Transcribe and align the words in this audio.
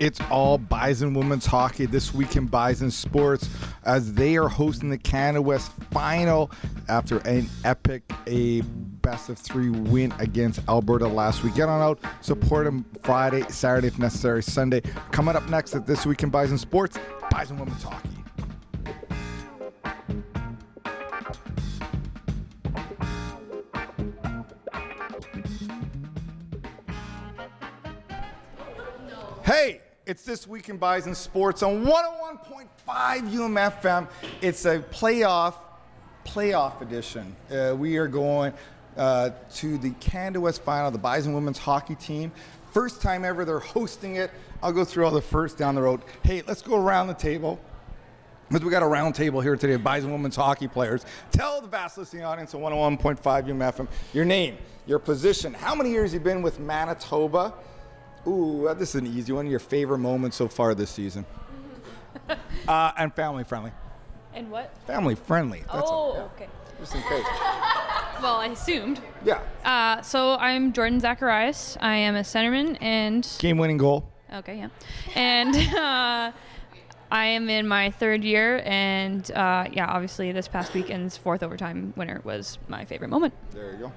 It's 0.00 0.20
all 0.30 0.58
Bison 0.58 1.12
women's 1.12 1.44
hockey 1.44 1.84
this 1.86 2.14
week 2.14 2.36
in 2.36 2.46
Bison 2.46 2.88
Sports 2.90 3.48
as 3.84 4.12
they 4.14 4.36
are 4.36 4.48
hosting 4.48 4.90
the 4.90 4.98
Canada 4.98 5.42
West 5.42 5.72
final 5.90 6.52
after 6.88 7.18
an 7.18 7.48
epic, 7.64 8.04
a 8.28 8.60
best 8.60 9.28
of 9.28 9.38
three 9.38 9.70
win 9.70 10.12
against 10.20 10.60
Alberta 10.68 11.08
last 11.08 11.42
week. 11.42 11.56
Get 11.56 11.68
on 11.68 11.82
out, 11.82 11.98
support 12.20 12.66
them 12.66 12.84
Friday, 13.02 13.42
Saturday 13.48 13.88
if 13.88 13.98
necessary, 13.98 14.42
Sunday. 14.42 14.82
Coming 15.10 15.34
up 15.34 15.48
next 15.48 15.74
at 15.74 15.84
This 15.84 16.06
Week 16.06 16.22
in 16.22 16.30
Bison 16.30 16.58
Sports, 16.58 16.96
Bison 17.32 17.58
women's 17.58 17.82
hockey. 17.82 18.08
Hey, 29.44 29.80
it's 30.08 30.22
this 30.22 30.48
week 30.48 30.70
in 30.70 30.78
Bison 30.78 31.14
Sports 31.14 31.62
on 31.62 31.84
101.5 31.84 32.66
UMFM. 32.86 34.08
It's 34.40 34.64
a 34.64 34.78
playoff 34.78 35.56
playoff 36.24 36.80
edition. 36.80 37.36
Uh, 37.52 37.76
we 37.76 37.98
are 37.98 38.08
going 38.08 38.54
uh, 38.96 39.30
to 39.56 39.76
the 39.76 39.90
Canada 40.00 40.40
West 40.40 40.62
final, 40.62 40.90
the 40.90 40.96
Bison 40.96 41.34
women's 41.34 41.58
hockey 41.58 41.94
team. 41.94 42.32
First 42.72 43.02
time 43.02 43.22
ever 43.22 43.44
they're 43.44 43.58
hosting 43.58 44.16
it. 44.16 44.30
I'll 44.62 44.72
go 44.72 44.82
through 44.82 45.04
all 45.04 45.10
the 45.10 45.20
first 45.20 45.58
down 45.58 45.74
the 45.74 45.82
road. 45.82 46.00
Hey, 46.22 46.42
let's 46.46 46.62
go 46.62 46.76
around 46.82 47.08
the 47.08 47.14
table. 47.14 47.60
Because 48.48 48.64
we 48.64 48.70
got 48.70 48.82
a 48.82 48.86
round 48.86 49.14
table 49.14 49.42
here 49.42 49.56
today 49.56 49.74
of 49.74 49.84
Bison 49.84 50.10
women's 50.10 50.36
hockey 50.36 50.68
players. 50.68 51.04
Tell 51.32 51.60
the 51.60 51.68
vast 51.68 51.98
listening 51.98 52.24
audience 52.24 52.54
on 52.54 52.62
101.5 52.62 53.20
UMFM 53.20 53.86
your 54.14 54.24
name, 54.24 54.56
your 54.86 54.98
position, 54.98 55.52
how 55.52 55.74
many 55.74 55.90
years 55.90 56.14
you've 56.14 56.24
been 56.24 56.40
with 56.40 56.58
Manitoba. 56.58 57.52
Ooh, 58.28 58.68
uh, 58.68 58.74
this 58.74 58.90
is 58.90 58.94
an 58.96 59.06
easy 59.06 59.32
one. 59.32 59.46
Your 59.46 59.58
favorite 59.58 59.98
moment 59.98 60.34
so 60.34 60.48
far 60.48 60.74
this 60.74 60.90
season. 60.90 61.24
uh, 62.68 62.92
and 62.98 63.14
family 63.14 63.44
friendly. 63.44 63.72
And 64.34 64.50
what? 64.50 64.76
Family 64.86 65.14
friendly. 65.14 65.60
That's 65.60 65.88
oh, 65.90 66.14
yeah, 66.14 66.22
okay. 66.34 66.48
Just 66.78 66.94
in 66.94 67.02
case. 67.02 67.24
Well, 68.20 68.38
I 68.38 68.46
assumed. 68.46 69.00
Yeah. 69.24 69.40
Uh, 69.64 70.02
so 70.02 70.32
I'm 70.34 70.72
Jordan 70.72 70.98
Zacharias. 70.98 71.78
I 71.80 71.94
am 71.94 72.16
a 72.16 72.22
centerman 72.22 72.76
and 72.80 73.24
Game 73.38 73.58
winning 73.58 73.78
goal. 73.78 74.10
okay, 74.34 74.58
yeah, 74.58 74.68
and 75.14 75.54
uh, 75.76 76.32
I 77.12 77.24
am 77.26 77.48
in 77.48 77.68
my 77.68 77.92
third 77.92 78.24
year. 78.24 78.60
And 78.64 79.30
uh, 79.30 79.66
yeah, 79.72 79.86
obviously 79.86 80.32
this 80.32 80.48
past 80.48 80.74
weekend's 80.74 81.16
fourth 81.16 81.44
overtime 81.44 81.92
winner 81.96 82.20
was 82.24 82.58
my 82.66 82.84
favorite 82.84 83.10
moment. 83.10 83.34
There 83.52 83.70
you 83.70 83.78
go. 83.78 83.92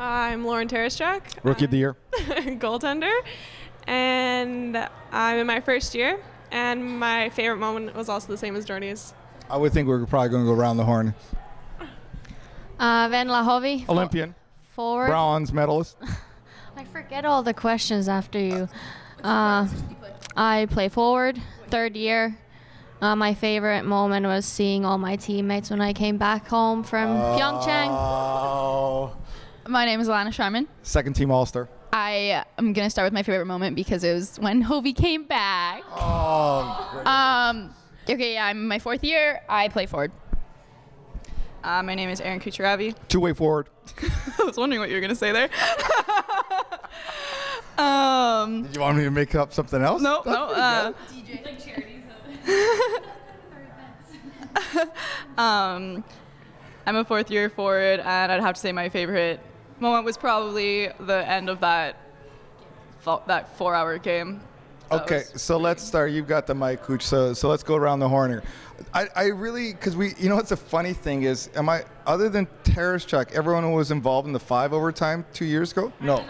I'm 0.00 0.46
Lauren 0.46 0.66
Taraschuk, 0.66 1.20
Rookie 1.42 1.66
of 1.66 1.70
the 1.70 1.76
year. 1.76 1.94
goaltender, 2.14 3.12
and 3.86 4.88
I'm 5.12 5.38
in 5.38 5.46
my 5.46 5.60
first 5.60 5.94
year. 5.94 6.18
And 6.50 6.98
my 6.98 7.28
favorite 7.28 7.58
moment 7.58 7.94
was 7.94 8.08
also 8.08 8.28
the 8.28 8.38
same 8.38 8.56
as 8.56 8.64
Jordy's. 8.64 9.12
I 9.50 9.58
would 9.58 9.72
think 9.74 9.86
we're 9.88 10.06
probably 10.06 10.30
going 10.30 10.44
to 10.46 10.50
go 10.50 10.58
around 10.58 10.78
the 10.78 10.84
horn. 10.84 11.14
Uh, 12.78 13.08
Venla 13.08 13.44
Hovi. 13.44 13.84
fo- 13.84 13.92
Olympian, 13.92 14.34
Forward. 14.74 15.08
bronze 15.08 15.52
medalist. 15.52 15.98
I 16.76 16.84
forget 16.84 17.26
all 17.26 17.42
the 17.42 17.52
questions 17.52 18.08
after 18.08 18.38
you. 18.38 18.68
Uh, 19.22 19.68
I 20.34 20.66
play 20.70 20.88
forward, 20.88 21.38
third 21.68 21.94
year. 21.94 22.38
Uh, 23.02 23.14
my 23.16 23.34
favorite 23.34 23.84
moment 23.84 24.24
was 24.24 24.46
seeing 24.46 24.86
all 24.86 24.96
my 24.96 25.16
teammates 25.16 25.68
when 25.70 25.82
I 25.82 25.92
came 25.92 26.16
back 26.16 26.48
home 26.48 26.84
from 26.84 27.08
Pyeongchang. 27.18 27.88
My 29.70 29.84
name 29.84 30.00
is 30.00 30.08
Alana 30.08 30.32
Sharman. 30.32 30.66
Second 30.82 31.14
team 31.14 31.30
All 31.30 31.46
Star. 31.46 31.68
I 31.92 32.44
am 32.58 32.72
gonna 32.72 32.90
start 32.90 33.06
with 33.06 33.12
my 33.12 33.22
favorite 33.22 33.46
moment 33.46 33.76
because 33.76 34.02
it 34.02 34.12
was 34.12 34.36
when 34.40 34.64
Hovi 34.70 34.94
came 34.94 35.22
back. 35.22 35.84
Oh, 35.92 36.88
great. 36.92 37.06
Um, 37.06 37.72
okay, 38.08 38.34
yeah, 38.34 38.46
I'm 38.46 38.58
in 38.58 38.66
my 38.66 38.80
fourth 38.80 39.04
year. 39.04 39.42
I 39.48 39.68
play 39.68 39.86
forward. 39.86 40.10
Uh, 41.62 41.84
my 41.84 41.94
name 41.94 42.10
is 42.10 42.20
Erin 42.20 42.40
Kucheravy. 42.40 42.96
Two 43.08 43.20
way 43.20 43.32
forward. 43.32 43.68
I 44.40 44.42
was 44.42 44.56
wondering 44.56 44.80
what 44.80 44.88
you 44.88 44.96
were 44.96 45.00
going 45.00 45.10
to 45.10 45.14
say 45.14 45.30
there. 45.30 45.50
um, 47.78 48.64
Did 48.64 48.74
you 48.74 48.80
want 48.80 48.96
me 48.96 49.04
to 49.04 49.10
make 49.12 49.36
up 49.36 49.52
something 49.52 49.80
else? 49.80 50.02
no, 50.02 50.22
no. 50.26 50.46
Uh, 50.46 50.92
um, 55.38 56.02
I'm 56.86 56.96
a 56.96 57.04
fourth 57.04 57.30
year 57.30 57.48
forward, 57.48 58.00
and 58.00 58.32
I'd 58.32 58.40
have 58.40 58.54
to 58.56 58.60
say 58.60 58.72
my 58.72 58.88
favorite 58.88 59.38
moment 59.80 60.04
was 60.04 60.16
probably 60.16 60.88
the 61.00 61.28
end 61.28 61.48
of 61.48 61.60
that 61.60 61.96
that 63.26 63.56
four 63.56 63.74
hour 63.74 63.98
game. 63.98 64.40
That 64.90 65.02
Okay, 65.02 65.22
was 65.32 65.40
so 65.40 65.56
let's 65.56 65.82
start. 65.82 66.10
You've 66.10 66.26
got 66.28 66.46
the 66.46 66.54
mic, 66.54 66.82
Cooch. 66.82 67.02
So, 67.02 67.32
so 67.32 67.48
let's 67.48 67.62
go 67.62 67.76
around 67.76 68.00
the 68.00 68.08
horn 68.08 68.30
here. 68.30 68.42
I, 68.92 69.08
I 69.14 69.24
really, 69.26 69.72
because 69.72 69.96
we, 69.96 70.14
you 70.18 70.28
know, 70.28 70.36
what's 70.36 70.48
the 70.48 70.56
funny 70.56 70.92
thing 70.92 71.22
is, 71.22 71.48
am 71.54 71.68
I 71.68 71.84
other 72.06 72.28
than 72.28 72.46
Taraschuk, 72.64 73.32
everyone 73.32 73.62
who 73.62 73.70
was 73.72 73.90
involved 73.90 74.26
in 74.26 74.32
the 74.32 74.40
five 74.40 74.72
overtime 74.72 75.24
two 75.32 75.44
years 75.44 75.72
ago? 75.72 75.92
No. 76.00 76.24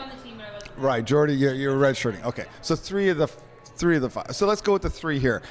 Right, 0.76 1.04
Jordy, 1.04 1.34
you're, 1.34 1.54
you're 1.54 1.76
redshirting. 1.76 2.24
Okay, 2.24 2.46
so 2.62 2.74
three 2.74 3.08
of 3.08 3.18
the 3.18 3.26
three 3.26 3.96
of 3.96 4.02
the 4.02 4.10
five. 4.10 4.34
So 4.34 4.46
let's 4.46 4.60
go 4.60 4.74
with 4.74 4.82
the 4.82 4.90
three 4.90 5.18
here. 5.18 5.42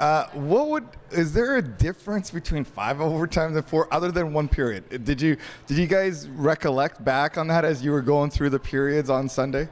Uh, 0.00 0.26
what 0.30 0.68
would 0.68 0.88
is 1.10 1.34
there 1.34 1.58
a 1.58 1.62
difference 1.62 2.30
between 2.30 2.64
five 2.64 2.96
overtimes 2.96 3.54
and 3.54 3.66
four, 3.66 3.86
other 3.92 4.10
than 4.10 4.32
one 4.32 4.48
period? 4.48 5.04
Did 5.04 5.20
you 5.20 5.36
did 5.66 5.76
you 5.76 5.86
guys 5.86 6.26
recollect 6.26 7.04
back 7.04 7.36
on 7.36 7.48
that 7.48 7.66
as 7.66 7.84
you 7.84 7.92
were 7.92 8.00
going 8.00 8.30
through 8.30 8.48
the 8.48 8.58
periods 8.58 9.10
on 9.10 9.28
Sunday? 9.28 9.68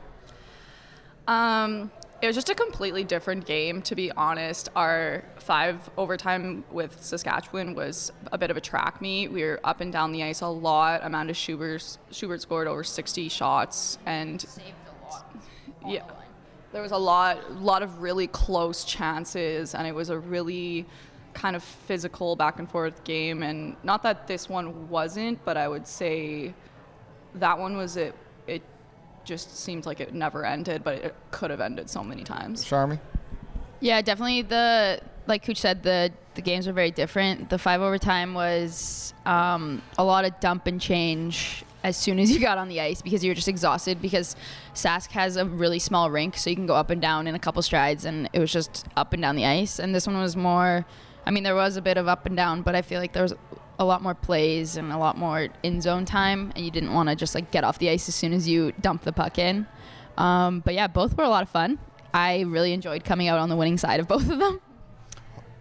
Um, 1.26 1.90
it 2.20 2.26
was 2.26 2.36
just 2.36 2.50
a 2.50 2.54
completely 2.54 3.04
different 3.04 3.46
game, 3.46 3.80
to 3.82 3.94
be 3.94 4.12
honest. 4.12 4.68
Our 4.76 5.24
five 5.36 5.88
overtime 5.96 6.62
with 6.70 7.02
Saskatchewan 7.02 7.74
was 7.74 8.12
a 8.30 8.36
bit 8.36 8.50
of 8.50 8.58
a 8.58 8.60
track 8.60 9.00
meet. 9.00 9.32
We 9.32 9.44
were 9.44 9.60
up 9.64 9.80
and 9.80 9.90
down 9.90 10.12
the 10.12 10.24
ice 10.24 10.42
a 10.42 10.48
lot. 10.48 11.00
Amanda 11.04 11.32
Schubert, 11.32 11.96
Schubert 12.10 12.42
scored 12.42 12.66
over 12.66 12.84
60 12.84 13.30
shots 13.30 13.98
and 14.04 14.44
yeah, 15.86 16.02
there 16.72 16.82
was 16.82 16.92
a 16.92 16.98
lot, 16.98 17.60
lot 17.62 17.82
of 17.82 18.02
really 18.02 18.26
close 18.26 18.84
chances, 18.84 19.74
and 19.74 19.86
it 19.86 19.94
was 19.94 20.10
a 20.10 20.18
really 20.18 20.86
kind 21.34 21.56
of 21.56 21.62
physical 21.62 22.36
back 22.36 22.58
and 22.58 22.70
forth 22.70 23.04
game. 23.04 23.42
And 23.42 23.76
not 23.82 24.02
that 24.02 24.26
this 24.26 24.48
one 24.48 24.88
wasn't, 24.88 25.44
but 25.44 25.56
I 25.56 25.68
would 25.68 25.86
say 25.86 26.54
that 27.36 27.58
one 27.58 27.76
was 27.76 27.96
it. 27.96 28.14
It 28.46 28.62
just 29.24 29.56
seemed 29.56 29.86
like 29.86 30.00
it 30.00 30.12
never 30.14 30.44
ended, 30.44 30.84
but 30.84 30.96
it 30.96 31.14
could 31.30 31.50
have 31.50 31.60
ended 31.60 31.88
so 31.88 32.02
many 32.02 32.24
times. 32.24 32.64
Charmy? 32.64 32.98
Yeah, 33.80 34.02
definitely. 34.02 34.42
The 34.42 35.00
like 35.26 35.44
Cooch 35.44 35.58
said, 35.58 35.82
the 35.82 36.12
the 36.34 36.42
games 36.42 36.66
were 36.66 36.72
very 36.72 36.90
different. 36.90 37.50
The 37.50 37.58
five 37.58 37.80
overtime 37.80 38.34
was 38.34 39.14
um, 39.24 39.82
a 39.96 40.04
lot 40.04 40.24
of 40.24 40.38
dump 40.40 40.66
and 40.66 40.80
change 40.80 41.64
as 41.82 41.96
soon 41.96 42.18
as 42.18 42.30
you 42.30 42.40
got 42.40 42.58
on 42.58 42.68
the 42.68 42.80
ice 42.80 43.02
because 43.02 43.24
you 43.24 43.30
were 43.30 43.34
just 43.34 43.48
exhausted. 43.48 44.02
Because 44.02 44.36
Sask 44.74 45.10
has 45.12 45.36
a 45.36 45.44
really 45.44 45.78
small 45.78 46.10
rink, 46.10 46.36
so 46.36 46.50
you 46.50 46.56
can 46.56 46.66
go 46.66 46.74
up 46.74 46.90
and 46.90 47.00
down 47.00 47.26
in 47.26 47.34
a 47.34 47.38
couple 47.38 47.62
strides, 47.62 48.04
and 48.04 48.28
it 48.32 48.38
was 48.38 48.52
just 48.52 48.86
up 48.96 49.12
and 49.12 49.22
down 49.22 49.36
the 49.36 49.46
ice. 49.46 49.78
And 49.78 49.94
this 49.94 50.06
one 50.06 50.18
was 50.18 50.36
more. 50.36 50.86
I 51.26 51.30
mean, 51.30 51.42
there 51.42 51.54
was 51.54 51.76
a 51.76 51.82
bit 51.82 51.98
of 51.98 52.08
up 52.08 52.26
and 52.26 52.36
down, 52.36 52.62
but 52.62 52.74
I 52.74 52.82
feel 52.82 53.00
like 53.00 53.12
there 53.12 53.22
was 53.22 53.34
a 53.78 53.84
lot 53.84 54.02
more 54.02 54.14
plays 54.14 54.76
and 54.76 54.90
a 54.92 54.98
lot 54.98 55.16
more 55.16 55.48
in 55.62 55.80
zone 55.80 56.04
time, 56.04 56.52
and 56.56 56.64
you 56.64 56.70
didn't 56.70 56.92
want 56.92 57.08
to 57.08 57.14
just 57.14 57.34
like 57.34 57.50
get 57.50 57.64
off 57.64 57.78
the 57.78 57.90
ice 57.90 58.08
as 58.08 58.14
soon 58.14 58.32
as 58.32 58.48
you 58.48 58.72
dump 58.80 59.02
the 59.02 59.12
puck 59.12 59.38
in. 59.38 59.66
Um, 60.16 60.60
but 60.60 60.74
yeah, 60.74 60.88
both 60.88 61.16
were 61.16 61.24
a 61.24 61.28
lot 61.28 61.42
of 61.42 61.48
fun. 61.48 61.78
I 62.12 62.40
really 62.40 62.72
enjoyed 62.72 63.04
coming 63.04 63.28
out 63.28 63.38
on 63.38 63.48
the 63.48 63.56
winning 63.56 63.78
side 63.78 64.00
of 64.00 64.08
both 64.08 64.28
of 64.28 64.38
them. 64.38 64.60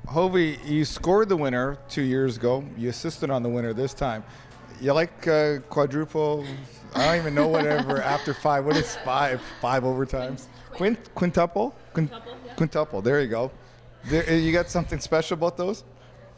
Hovi, 0.08 0.58
you 0.66 0.86
scored 0.86 1.28
the 1.28 1.36
winner 1.36 1.78
two 1.90 2.02
years 2.02 2.38
ago. 2.38 2.64
You 2.78 2.90
assisted 2.90 3.30
on 3.30 3.44
the 3.44 3.50
winner 3.50 3.74
this 3.74 3.94
time. 3.94 4.24
You 4.80 4.94
like 4.94 5.28
uh, 5.28 5.60
quadruple? 5.70 6.46
I 6.94 7.06
don't 7.06 7.18
even 7.18 7.36
know 7.36 7.48
whatever 7.48 8.02
after 8.16 8.34
five. 8.34 8.66
What 8.66 8.78
is 8.78 8.96
five? 8.98 9.42
Five 9.60 9.84
overtimes? 9.84 10.46
Quint, 10.72 11.14
quintuple? 11.16 11.76
Quintuple, 11.94 12.34
Quintuple. 12.56 13.02
There 13.02 13.22
you 13.22 13.28
go. 13.28 13.52
There, 14.06 14.38
you 14.38 14.52
got 14.52 14.70
something 14.70 15.00
special 15.00 15.36
about 15.36 15.58
those? 15.58 15.84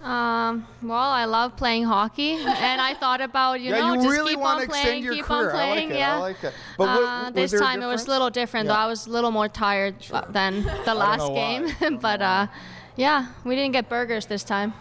Um, 0.01 0.65
well, 0.81 0.97
I 0.97 1.25
love 1.25 1.57
playing 1.57 1.83
hockey, 1.83 2.35
and 2.35 2.79
I 2.79 2.93
thought 2.93 3.19
about 3.19 3.59
you 3.59 3.71
yeah, 3.71 3.79
know 3.79 3.93
you 3.93 4.01
just 4.01 4.09
really 4.09 4.33
keep 4.35 4.39
want 4.39 4.61
on 4.61 4.67
playing, 4.67 5.03
keep 5.03 5.25
career. 5.25 5.49
on 5.49 5.51
playing. 5.51 5.77
I 5.77 5.81
like 5.81 5.91
it. 5.91 5.97
yeah. 5.97 6.15
I 6.15 6.19
like 6.19 6.43
it. 6.45 6.53
But 6.77 6.87
what, 6.87 7.03
uh, 7.03 7.29
this 7.31 7.51
time 7.51 7.81
it 7.81 7.85
was 7.85 8.07
a 8.07 8.09
little 8.09 8.29
different. 8.29 8.67
Yeah. 8.67 8.73
though. 8.73 8.79
I 8.79 8.85
was 8.87 9.07
a 9.07 9.09
little 9.09 9.31
more 9.31 9.49
tired 9.49 9.95
uh, 10.13 10.21
than 10.29 10.63
the 10.85 10.93
last 10.93 11.27
game, 11.33 11.97
but 12.01 12.21
uh, 12.21 12.47
yeah, 12.95 13.27
we 13.43 13.55
didn't 13.55 13.73
get 13.73 13.89
burgers 13.89 14.25
this 14.25 14.43
time. 14.43 14.73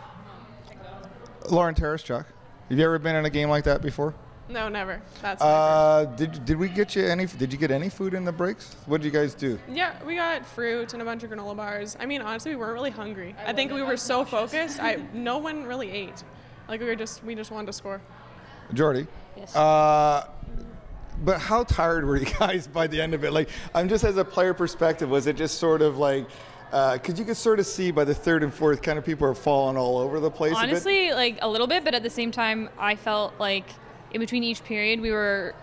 Lauren 1.51 1.75
Taraschuk. 1.75 2.25
Have 2.69 2.79
you 2.79 2.85
ever 2.85 2.99
been 2.99 3.17
in 3.17 3.25
a 3.25 3.31
game 3.31 3.49
like 3.49 3.65
that 3.65 3.83
before? 3.83 4.15
No, 4.51 4.69
never. 4.69 5.01
That's 5.21 5.41
my 5.41 5.47
Uh, 5.47 6.05
did 6.17 6.45
did 6.45 6.59
we 6.59 6.69
get 6.69 6.97
you 6.97 7.05
any? 7.07 7.27
Did 7.27 7.53
you 7.53 7.59
get 7.59 7.71
any 7.71 7.89
food 7.89 8.15
in 8.15 8.25
the 8.25 8.33
breaks? 8.33 8.75
What 8.87 9.03
did 9.03 9.07
you 9.07 9.11
guys 9.11 9.35
do? 9.35 9.59
Yeah, 9.71 9.93
we 10.05 10.15
got 10.17 10.47
fruit 10.47 10.93
and 10.95 11.03
a 11.03 11.05
bunch 11.05 11.23
of 11.23 11.31
granola 11.31 11.57
bars. 11.57 11.97
I 12.01 12.07
mean, 12.07 12.23
honestly, 12.23 12.53
we 12.53 12.57
weren't 12.57 12.73
really 12.73 12.91
hungry. 12.91 13.35
I 13.47 13.53
think 13.53 13.73
we 13.73 13.83
were 13.83 13.97
so 13.97 14.25
focused. 14.25 14.83
I 14.83 15.03
no 15.13 15.39
one 15.39 15.65
really 15.65 15.91
ate. 15.91 16.23
Like 16.67 16.81
we 16.81 16.87
were 16.87 16.97
just 16.97 17.23
we 17.25 17.35
just 17.35 17.51
wanted 17.51 17.67
to 17.67 17.73
score. 17.75 18.01
Jordy. 18.73 19.07
Yes. 19.37 19.55
Uh, 19.55 20.27
but 21.25 21.41
how 21.41 21.65
tired 21.65 22.05
were 22.05 22.17
you 22.17 22.27
guys 22.39 22.67
by 22.67 22.87
the 22.87 23.01
end 23.01 23.15
of 23.15 23.25
it? 23.25 23.33
Like, 23.33 23.49
I'm 23.75 23.89
just 23.89 24.05
as 24.05 24.17
a 24.17 24.25
player 24.25 24.55
perspective, 24.55 25.09
was 25.11 25.27
it 25.27 25.37
just 25.37 25.59
sort 25.59 25.83
of 25.83 25.99
like, 25.99 26.27
Uh, 26.73 26.95
because 26.95 27.19
you 27.19 27.25
could 27.25 27.37
sort 27.37 27.59
of 27.59 27.67
see 27.67 27.91
by 27.91 28.05
the 28.05 28.15
third 28.15 28.43
and 28.43 28.53
fourth, 28.53 28.83
kind 28.83 28.99
of 28.99 29.05
people 29.05 29.27
are 29.27 29.35
falling 29.35 29.77
all 29.77 29.99
over 29.99 30.21
the 30.21 30.31
place. 30.31 30.53
a? 30.53 30.57
Honestly, 30.57 31.13
like 31.13 31.39
a 31.41 31.49
little 31.49 31.67
bit, 31.67 31.85
but 31.85 31.95
at 31.95 32.03
the 32.03 32.11
same 32.11 32.31
time, 32.31 32.69
I 32.79 32.97
felt 32.97 33.35
like 33.39 33.65
in 34.13 34.21
between 34.21 34.45
each 34.45 34.63
period, 34.65 35.01
we 35.01 35.11
were 35.11 35.55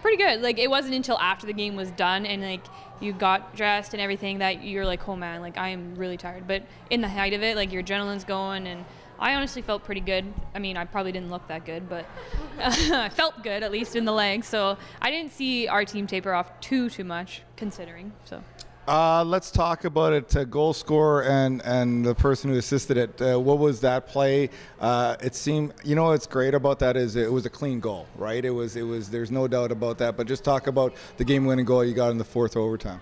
pretty 0.00 0.16
good. 0.16 0.42
Like 0.42 0.58
it 0.58 0.68
wasn't 0.68 0.94
until 0.94 1.18
after 1.18 1.46
the 1.46 1.52
game 1.52 1.76
was 1.76 1.90
done 1.92 2.26
and 2.26 2.42
like 2.42 2.64
you 3.00 3.12
got 3.12 3.56
dressed 3.56 3.94
and 3.94 4.00
everything 4.00 4.38
that 4.38 4.62
you're 4.62 4.84
like, 4.84 5.08
oh 5.08 5.16
man, 5.16 5.40
like 5.40 5.58
I 5.58 5.70
am 5.70 5.94
really 5.96 6.16
tired. 6.16 6.46
But 6.46 6.62
in 6.90 7.00
the 7.00 7.08
height 7.08 7.32
of 7.32 7.42
it, 7.42 7.56
like 7.56 7.72
your 7.72 7.82
adrenaline's 7.82 8.24
going 8.24 8.66
and. 8.66 8.84
I 9.16 9.36
honestly 9.36 9.62
felt 9.62 9.84
pretty 9.84 10.00
good. 10.00 10.24
I 10.56 10.58
mean, 10.58 10.76
I 10.76 10.84
probably 10.86 11.12
didn't 11.12 11.30
look 11.30 11.46
that 11.46 11.64
good, 11.64 11.88
but 11.88 12.04
I 12.58 13.08
felt 13.10 13.44
good 13.44 13.62
at 13.62 13.70
least 13.70 13.94
in 13.94 14.04
the 14.04 14.12
legs. 14.12 14.48
So 14.48 14.76
I 15.00 15.12
didn't 15.12 15.30
see 15.30 15.68
our 15.68 15.84
team 15.84 16.08
taper 16.08 16.34
off 16.34 16.58
too 16.58 16.90
too 16.90 17.04
much, 17.04 17.42
considering. 17.54 18.12
So 18.24 18.42
Uh, 18.86 19.24
let's 19.24 19.50
talk 19.50 19.84
about 19.84 20.12
it. 20.12 20.36
Uh, 20.36 20.44
goal 20.44 20.74
scorer 20.74 21.24
and 21.24 21.62
and 21.64 22.04
the 22.04 22.14
person 22.14 22.50
who 22.50 22.58
assisted 22.58 22.98
it. 22.98 23.22
Uh, 23.22 23.40
what 23.40 23.58
was 23.58 23.80
that 23.80 24.06
play? 24.06 24.50
Uh, 24.78 25.16
it 25.22 25.34
seemed. 25.34 25.72
You 25.84 25.94
know 25.94 26.04
what's 26.04 26.26
great 26.26 26.52
about 26.52 26.78
that 26.80 26.96
is 26.96 27.16
it 27.16 27.32
was 27.32 27.46
a 27.46 27.50
clean 27.50 27.80
goal, 27.80 28.06
right? 28.16 28.44
It 28.44 28.50
was. 28.50 28.76
It 28.76 28.82
was. 28.82 29.08
There's 29.08 29.30
no 29.30 29.48
doubt 29.48 29.72
about 29.72 29.96
that. 29.98 30.18
But 30.18 30.26
just 30.26 30.44
talk 30.44 30.66
about 30.66 30.94
the 31.16 31.24
game-winning 31.24 31.64
goal 31.64 31.82
you 31.82 31.94
got 31.94 32.10
in 32.10 32.18
the 32.18 32.24
fourth 32.24 32.58
overtime. 32.58 33.00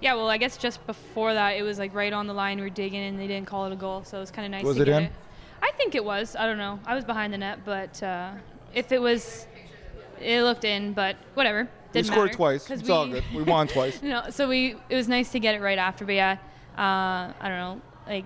Yeah, 0.00 0.14
well, 0.14 0.30
I 0.30 0.38
guess 0.38 0.56
just 0.56 0.86
before 0.86 1.34
that, 1.34 1.50
it 1.50 1.62
was 1.62 1.78
like 1.78 1.94
right 1.94 2.14
on 2.14 2.26
the 2.26 2.32
line. 2.32 2.56
We 2.56 2.62
were 2.62 2.70
digging, 2.70 3.02
and 3.02 3.18
they 3.18 3.26
didn't 3.26 3.46
call 3.46 3.66
it 3.66 3.72
a 3.72 3.76
goal, 3.76 4.04
so 4.04 4.16
it 4.16 4.20
was 4.20 4.30
kind 4.30 4.46
of 4.46 4.52
nice. 4.52 4.64
Was 4.64 4.76
to 4.76 4.82
it 4.82 4.86
get 4.86 4.96
in? 4.96 5.02
It. 5.04 5.12
I 5.62 5.70
think 5.72 5.94
it 5.94 6.02
was. 6.02 6.34
I 6.34 6.46
don't 6.46 6.56
know. 6.56 6.80
I 6.86 6.94
was 6.94 7.04
behind 7.04 7.34
the 7.34 7.38
net, 7.38 7.58
but 7.66 8.02
uh, 8.02 8.30
if 8.72 8.90
it 8.90 9.02
was, 9.02 9.46
it 10.18 10.42
looked 10.42 10.64
in. 10.64 10.94
But 10.94 11.16
whatever. 11.34 11.68
We 11.92 12.02
Didn't 12.02 12.12
scored 12.12 12.26
matter, 12.26 12.36
twice. 12.36 12.70
It's 12.70 12.88
all 12.88 13.08
good. 13.08 13.24
We 13.34 13.42
won 13.42 13.66
twice. 13.76 14.00
no, 14.02 14.30
so 14.30 14.48
we 14.48 14.76
it 14.88 14.94
was 14.94 15.08
nice 15.08 15.32
to 15.32 15.40
get 15.40 15.54
it 15.56 15.60
right 15.60 15.78
after. 15.78 16.04
But 16.04 16.14
yeah, 16.14 16.36
uh, 16.78 17.32
I 17.40 17.48
don't 17.48 17.58
know, 17.58 17.80
like 18.06 18.24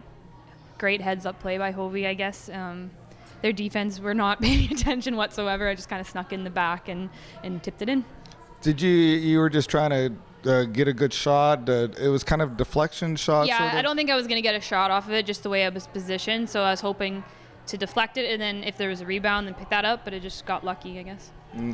great 0.76 1.00
heads 1.00 1.25
up 1.25 1.40
play 1.40 1.56
by 1.56 1.72
Hovi, 1.72 2.06
I 2.06 2.14
guess. 2.14 2.50
Um, 2.50 2.90
their 3.40 3.52
defense 3.52 4.00
were 4.00 4.14
not 4.14 4.40
paying 4.43 4.70
attention 4.72 5.16
whatsoever. 5.16 5.69
I 5.69 5.75
just 5.75 5.88
kind 5.88 6.00
of 6.00 6.06
snuck 6.08 6.32
in 6.32 6.44
the 6.44 6.50
back 6.50 6.88
and, 6.88 7.11
and 7.43 7.62
tipped 7.62 7.82
it 7.82 7.88
in. 7.88 8.05
Did 8.61 8.81
you? 8.81 8.90
You 8.90 9.38
were 9.38 9.50
just 9.50 9.69
trying 9.70 9.90
to 9.90 10.50
uh, 10.50 10.64
get 10.64 10.88
a 10.88 10.93
good 10.93 11.12
shot. 11.12 11.69
Uh, 11.69 11.88
it 12.00 12.08
was 12.08 12.25
kind 12.25 12.43
of 12.43 12.56
deflection 12.56 13.17
shot. 13.17 13.46
Yeah, 13.46 13.58
sort 13.58 13.72
of? 13.72 13.78
I 13.78 13.82
don't 13.82 13.96
think 13.96 14.10
I 14.10 14.17
was 14.17 14.26
going 14.26 14.37
to 14.37 14.43
get 14.43 14.55
a 14.55 14.60
shot 14.60 14.90
off 14.90 15.06
of 15.06 15.12
it 15.12 15.26
just 15.26 15.43
the 15.43 15.50
way 15.50 15.64
I 15.64 15.69
was 15.69 15.87
positioned. 15.87 16.49
So 16.50 16.62
I 16.62 16.70
was 16.70 16.81
hoping 16.81 17.25
to 17.67 17.78
deflect 17.78 18.19
it 18.19 18.31
and 18.31 18.40
then 18.40 18.62
if 18.62 18.76
there 18.76 18.90
was 18.90 19.00
a 19.00 19.06
rebound, 19.06 19.46
then 19.46 19.55
pick 19.55 19.70
that 19.70 19.84
up. 19.84 20.05
But 20.05 20.14
it 20.14 20.20
just 20.22 20.44
got 20.46 20.64
lucky, 20.64 20.99
I 20.99 21.02
guess. 21.02 21.31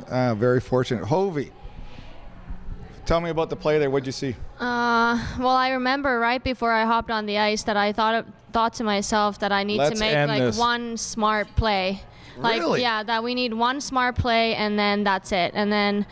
Uh, 0.08 0.34
very 0.34 0.60
fortunate. 0.60 1.04
Hovi. 1.04 1.50
Tell 3.10 3.20
me 3.20 3.30
about 3.30 3.50
the 3.50 3.56
play 3.56 3.76
there. 3.80 3.90
What'd 3.90 4.06
you 4.06 4.12
see? 4.12 4.36
Uh, 4.60 5.20
well, 5.40 5.48
I 5.48 5.70
remember 5.70 6.20
right 6.20 6.40
before 6.44 6.70
I 6.70 6.84
hopped 6.84 7.10
on 7.10 7.26
the 7.26 7.38
ice 7.38 7.64
that 7.64 7.76
I 7.76 7.92
thought 7.92 8.24
thought 8.52 8.74
to 8.74 8.84
myself 8.84 9.40
that 9.40 9.50
I 9.50 9.64
need 9.64 9.78
Let's 9.78 9.98
to 9.98 9.98
make 9.98 10.28
like 10.28 10.38
this. 10.38 10.56
one 10.56 10.96
smart 10.96 11.48
play. 11.56 12.04
Like 12.38 12.60
Really? 12.60 12.82
yeah, 12.82 13.02
that 13.02 13.24
we 13.24 13.34
need 13.34 13.52
one 13.52 13.80
smart 13.80 14.14
play 14.14 14.54
and 14.54 14.78
then 14.78 15.02
that's 15.02 15.32
it. 15.32 15.50
And 15.56 15.72
then 15.72 16.06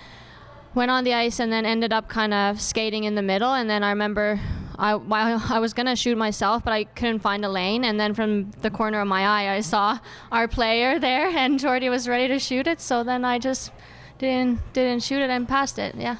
went 0.74 0.90
on 0.90 1.04
the 1.04 1.14
ice 1.14 1.38
and 1.38 1.52
then 1.52 1.64
ended 1.64 1.92
up 1.92 2.08
kind 2.08 2.34
of 2.34 2.60
skating 2.60 3.04
in 3.04 3.14
the 3.14 3.22
middle 3.22 3.54
and 3.54 3.70
then 3.70 3.84
I 3.84 3.90
remember 3.90 4.40
I 4.76 4.96
while 4.96 5.40
I 5.50 5.60
was 5.60 5.74
gonna 5.74 5.94
shoot 5.94 6.18
myself 6.18 6.64
but 6.64 6.72
I 6.72 6.82
couldn't 6.82 7.20
find 7.20 7.44
a 7.44 7.48
lane 7.48 7.84
and 7.84 8.00
then 8.00 8.12
from 8.12 8.50
the 8.62 8.70
corner 8.70 9.00
of 9.00 9.06
my 9.06 9.24
eye 9.24 9.54
I 9.54 9.60
saw 9.60 10.00
our 10.32 10.48
player 10.48 10.98
there 11.08 11.28
and 11.28 11.60
Jordy 11.60 11.90
was 11.90 12.08
ready 12.08 12.26
to 12.26 12.40
shoot 12.40 12.66
it 12.66 12.80
so 12.80 13.04
then 13.04 13.24
I 13.24 13.38
just 13.38 13.70
didn't 14.18 14.58
didn't 14.72 15.04
shoot 15.04 15.22
it 15.22 15.30
and 15.30 15.46
passed 15.46 15.78
it. 15.78 15.94
Yeah. 15.94 16.16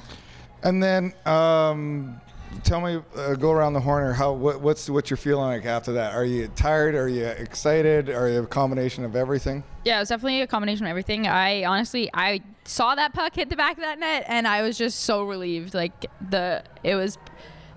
And 0.63 0.83
then 0.83 1.13
um, 1.25 2.19
tell 2.63 2.81
me, 2.81 2.99
uh, 3.15 3.35
go 3.35 3.51
around 3.51 3.73
the 3.73 3.79
horn. 3.79 4.03
Or 4.03 4.13
how? 4.13 4.33
What, 4.33 4.61
what's 4.61 4.89
what 4.89 5.09
you're 5.09 5.17
feeling 5.17 5.45
like 5.45 5.65
after 5.65 5.93
that? 5.93 6.13
Are 6.13 6.25
you 6.25 6.47
tired? 6.49 6.95
Are 6.95 7.07
you 7.07 7.25
excited? 7.25 8.09
Are 8.09 8.29
you 8.29 8.43
a 8.43 8.47
combination 8.47 9.05
of 9.05 9.15
everything? 9.15 9.63
Yeah, 9.85 9.97
it 9.97 10.01
was 10.01 10.09
definitely 10.09 10.41
a 10.41 10.47
combination 10.47 10.85
of 10.85 10.89
everything. 10.89 11.27
I 11.27 11.63
honestly, 11.63 12.09
I 12.13 12.41
saw 12.65 12.95
that 12.95 13.13
puck 13.13 13.35
hit 13.35 13.49
the 13.49 13.55
back 13.55 13.77
of 13.77 13.83
that 13.83 13.99
net, 13.99 14.25
and 14.27 14.47
I 14.47 14.61
was 14.61 14.77
just 14.77 15.01
so 15.01 15.23
relieved. 15.23 15.73
Like 15.73 16.07
the, 16.29 16.63
it 16.83 16.95
was, 16.95 17.17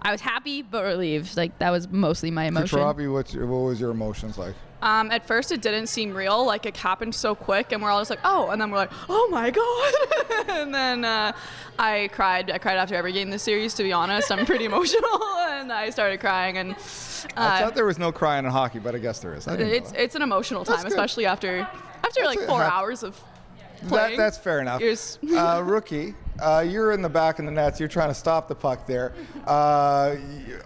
I 0.03 0.11
was 0.11 0.21
happy 0.21 0.63
but 0.63 0.85
relieved. 0.85 1.37
Like 1.37 1.59
that 1.59 1.71
was 1.71 1.89
mostly 1.89 2.31
my 2.31 2.45
emotion. 2.45 2.79
Kucheravy, 2.79 3.13
what's 3.13 3.33
your, 3.33 3.47
what 3.47 3.59
was 3.59 3.81
your 3.81 3.91
emotions 3.91 4.37
like? 4.37 4.55
Um, 4.83 5.13
at 5.13 5.25
first, 5.25 5.53
it 5.53 5.63
didn't 5.63 5.87
seem 5.87 6.13
real. 6.13 6.45
Like 6.45 6.67
it 6.67 6.77
happened 6.77 7.15
so 7.15 7.37
quick, 7.37 7.71
and 7.71 7.81
we're 7.81 7.91
all 7.91 8.01
just 8.01 8.11
like, 8.11 8.19
"Oh!" 8.25 8.51
And 8.51 8.61
then 8.61 8.73
we're 8.73 8.79
like, 8.79 8.91
"Oh 9.09 9.29
my 9.31 9.51
god!" 9.51 10.49
and 10.49 10.75
then 10.75 11.05
uh, 11.05 11.33
I 11.79 12.09
cried. 12.13 12.51
I 12.51 12.59
cried 12.59 12.77
after 12.79 12.97
every 12.97 13.13
game 13.13 13.31
this 13.31 13.45
series. 13.45 13.75
To 13.75 13.85
be 13.85 13.93
honest, 13.93 14.33
I'm 14.33 14.45
pretty 14.45 14.65
emotional, 14.73 15.23
and 15.51 15.73
I 15.73 15.91
started 15.91 16.19
crying. 16.19 16.59
And 16.59 16.73
I 17.37 17.59
uh, 17.59 17.59
thought 17.61 17.75
there 17.77 17.87
was 17.87 18.01
no 18.01 18.11
crying 18.11 18.45
in 18.45 18.51
hockey, 18.51 18.81
but 18.81 18.97
I 18.97 18.99
guess 18.99 19.21
there 19.21 19.35
is. 19.35 19.47
I 19.47 19.57
didn't 19.57 19.73
it's 19.73 19.93
it's 19.93 20.15
an 20.17 20.23
emotional 20.23 20.65
time, 20.65 20.85
especially 20.85 21.27
after 21.27 21.61
after 22.05 22.25
like 22.25 22.41
four 22.41 22.61
Hap- 22.61 22.73
hours 22.73 23.05
of 23.05 23.23
That, 23.83 23.89
playing. 23.89 24.19
that's 24.19 24.37
fair 24.39 24.59
enough. 24.61 24.83
Uh, 24.83 25.63
rookie, 25.65 26.15
uh, 26.41 26.65
you're 26.67 26.93
in 26.93 27.03
the 27.03 27.09
back 27.09 27.39
of 27.39 27.45
the 27.45 27.51
nets. 27.51 27.79
You're 27.79 27.89
trying 27.89 28.09
to 28.09 28.15
stop 28.15 28.49
the 28.49 28.55
puck 28.55 28.87
there. 28.87 29.13
Uh, 29.47 30.15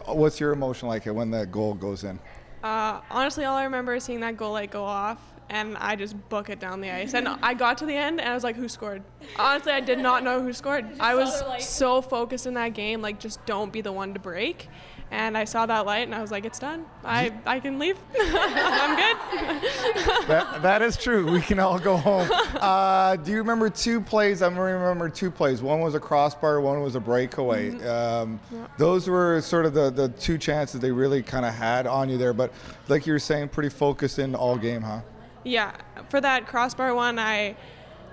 what's 0.06 0.38
your 0.38 0.52
emotion 0.52 0.86
like 0.86 1.06
when 1.06 1.30
that 1.30 1.50
goal 1.50 1.72
goes 1.72 2.04
in? 2.04 2.20
Uh, 2.62 3.00
honestly, 3.10 3.44
all 3.44 3.56
I 3.56 3.64
remember 3.64 3.94
is 3.94 4.04
seeing 4.04 4.20
that 4.20 4.36
goal 4.36 4.52
light 4.52 4.70
go 4.70 4.84
off, 4.84 5.18
and 5.48 5.76
I 5.78 5.96
just 5.96 6.16
book 6.28 6.50
it 6.50 6.60
down 6.60 6.82
the 6.82 6.90
ice. 6.90 7.14
And 7.14 7.26
I 7.26 7.54
got 7.54 7.78
to 7.78 7.86
the 7.86 7.96
end, 7.96 8.20
and 8.20 8.28
I 8.28 8.34
was 8.34 8.44
like, 8.44 8.54
"Who 8.54 8.68
scored?" 8.68 9.02
Honestly, 9.38 9.72
I 9.72 9.80
did 9.80 9.98
not 9.98 10.24
know 10.24 10.42
who 10.42 10.52
scored. 10.52 10.84
I 11.00 11.14
was 11.14 11.42
so 11.64 12.02
focused 12.02 12.46
in 12.46 12.54
that 12.54 12.74
game, 12.74 13.00
like 13.00 13.18
just 13.18 13.44
don't 13.46 13.72
be 13.72 13.80
the 13.80 13.92
one 13.92 14.12
to 14.12 14.20
break. 14.20 14.68
And 15.10 15.38
I 15.38 15.44
saw 15.44 15.66
that 15.66 15.86
light, 15.86 16.02
and 16.02 16.14
I 16.14 16.20
was 16.20 16.32
like, 16.32 16.44
"It's 16.44 16.58
done. 16.58 16.84
I 17.04 17.32
I 17.46 17.60
can 17.60 17.78
leave. 17.78 17.96
I'm 18.20 18.96
good." 18.96 19.16
that, 20.26 20.62
that 20.62 20.82
is 20.82 20.96
true. 20.96 21.30
We 21.30 21.40
can 21.40 21.58
all 21.60 21.78
go 21.78 21.96
home. 21.96 22.28
Uh, 22.32 23.16
do 23.16 23.30
you 23.30 23.38
remember 23.38 23.70
two 23.70 24.00
plays? 24.00 24.42
I 24.42 24.48
remember 24.48 25.08
two 25.08 25.30
plays. 25.30 25.62
One 25.62 25.80
was 25.80 25.94
a 25.94 26.00
crossbar, 26.00 26.60
one 26.60 26.80
was 26.80 26.96
a 26.96 27.00
breakaway. 27.00 27.78
Um, 27.86 28.40
those 28.78 29.08
were 29.08 29.40
sort 29.40 29.64
of 29.64 29.74
the, 29.74 29.90
the 29.90 30.08
two 30.08 30.38
chances 30.38 30.80
they 30.80 30.90
really 30.90 31.22
kind 31.22 31.44
of 31.44 31.54
had 31.54 31.86
on 31.86 32.08
you 32.08 32.18
there. 32.18 32.32
But 32.32 32.52
like 32.88 33.06
you 33.06 33.12
were 33.12 33.18
saying, 33.18 33.50
pretty 33.50 33.68
focused 33.68 34.18
in 34.18 34.34
all 34.34 34.56
game, 34.56 34.82
huh? 34.82 35.00
Yeah, 35.44 35.72
for 36.08 36.20
that 36.20 36.46
crossbar 36.46 36.94
one, 36.94 37.18
I 37.20 37.56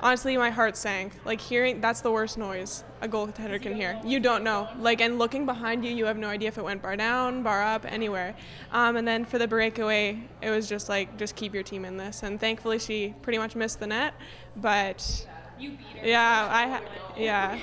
honestly 0.03 0.37
my 0.37 0.51
heart 0.51 0.77
sank. 0.77 1.13
Like 1.25 1.41
hearing 1.41 1.81
that's 1.81 2.01
the 2.01 2.11
worst 2.11 2.37
noise 2.37 2.83
a 3.01 3.07
goaltender 3.07 3.59
can 3.59 3.75
hear. 3.75 3.99
You 4.03 4.19
don't 4.19 4.43
know. 4.43 4.67
Like 4.77 5.01
and 5.01 5.17
looking 5.17 5.45
behind 5.45 5.83
you, 5.83 5.91
you 5.91 6.05
have 6.05 6.17
no 6.17 6.27
idea 6.27 6.49
if 6.49 6.57
it 6.57 6.63
went 6.63 6.81
bar 6.81 6.95
down, 6.95 7.41
bar 7.41 7.63
up, 7.63 7.85
anywhere. 7.85 8.35
Um, 8.71 8.97
and 8.97 9.07
then 9.07 9.25
for 9.25 9.39
the 9.39 9.47
breakaway, 9.47 10.19
it 10.41 10.49
was 10.49 10.67
just 10.69 10.89
like 10.89 11.17
just 11.17 11.35
keep 11.35 11.53
your 11.53 11.63
team 11.63 11.85
in 11.85 11.97
this. 11.97 12.21
And 12.21 12.39
thankfully, 12.39 12.77
she 12.77 13.15
pretty 13.23 13.39
much 13.39 13.55
missed 13.55 13.79
the 13.79 13.87
net, 13.87 14.13
but. 14.55 15.27
Yeah, 16.03 16.49
I 16.51 16.67
ha- 16.67 16.81
yeah, 17.15 17.57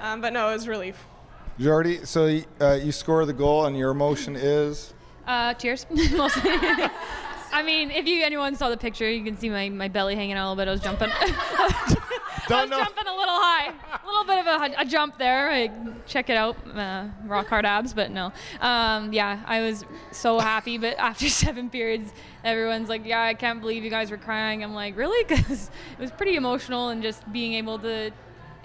um, 0.00 0.20
but 0.20 0.32
no, 0.32 0.48
it 0.48 0.54
was 0.54 0.66
relief. 0.66 1.04
Jordy, 1.60 2.04
so 2.04 2.40
uh, 2.60 2.72
you 2.72 2.90
score 2.90 3.24
the 3.26 3.32
goal, 3.32 3.66
and 3.66 3.78
your 3.78 3.90
emotion 3.90 4.34
is. 4.34 4.92
Uh, 5.24 5.54
cheers, 5.54 5.86
mostly. 6.12 6.50
I 7.54 7.62
mean, 7.62 7.92
if 7.92 8.08
you 8.08 8.24
anyone 8.24 8.56
saw 8.56 8.68
the 8.68 8.76
picture, 8.76 9.08
you 9.08 9.22
can 9.22 9.38
see 9.38 9.48
my, 9.48 9.68
my 9.68 9.86
belly 9.86 10.16
hanging 10.16 10.34
out 10.34 10.48
a 10.48 10.50
little 10.50 10.56
bit. 10.56 10.68
I 10.68 10.72
was 10.72 10.80
jumping. 10.80 11.08
Don't 12.48 12.58
I 12.58 12.62
was 12.62 12.70
know. 12.70 12.78
jumping 12.78 13.06
a 13.06 13.16
little 13.16 13.36
high. 13.36 13.68
A 13.68 14.06
little 14.06 14.24
bit 14.24 14.38
of 14.38 14.46
a, 14.46 14.74
a 14.80 14.84
jump 14.84 15.18
there. 15.18 15.50
Like, 15.50 16.06
check 16.06 16.28
it 16.30 16.36
out. 16.36 16.56
Uh, 16.66 17.06
rock 17.26 17.46
hard 17.46 17.64
abs, 17.64 17.94
but 17.94 18.10
no. 18.10 18.32
Um, 18.60 19.12
yeah, 19.12 19.40
I 19.46 19.60
was 19.60 19.84
so 20.10 20.40
happy. 20.40 20.78
But 20.78 20.98
after 20.98 21.28
seven 21.44 21.70
periods, 21.70 22.12
everyone's 22.42 22.88
like, 22.88 23.06
yeah, 23.06 23.22
I 23.22 23.34
can't 23.34 23.60
believe 23.60 23.84
you 23.84 23.90
guys 23.90 24.10
were 24.10 24.18
crying. 24.18 24.64
I'm 24.64 24.74
like, 24.74 24.96
really? 24.96 25.24
Because 25.28 25.70
it 25.92 26.00
was 26.00 26.10
pretty 26.10 26.34
emotional 26.34 26.88
and 26.88 27.02
just 27.04 27.32
being 27.32 27.54
able 27.54 27.78
to 27.78 28.10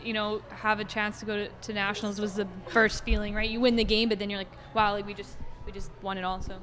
you 0.03 0.13
know, 0.13 0.41
have 0.49 0.79
a 0.79 0.85
chance 0.85 1.19
to 1.19 1.25
go 1.25 1.35
to, 1.35 1.49
to 1.61 1.73
nationals 1.73 2.19
was 2.19 2.33
the 2.33 2.47
first 2.67 3.03
feeling, 3.03 3.35
right? 3.35 3.49
You 3.49 3.59
win 3.59 3.75
the 3.75 3.83
game, 3.83 4.09
but 4.09 4.17
then 4.17 4.29
you're 4.29 4.39
like, 4.39 4.51
wow, 4.73 4.93
like 4.93 5.05
we 5.05 5.13
just 5.13 5.37
we 5.65 5.71
just 5.71 5.91
won 6.01 6.17
it 6.17 6.23
all. 6.23 6.41
So 6.41 6.55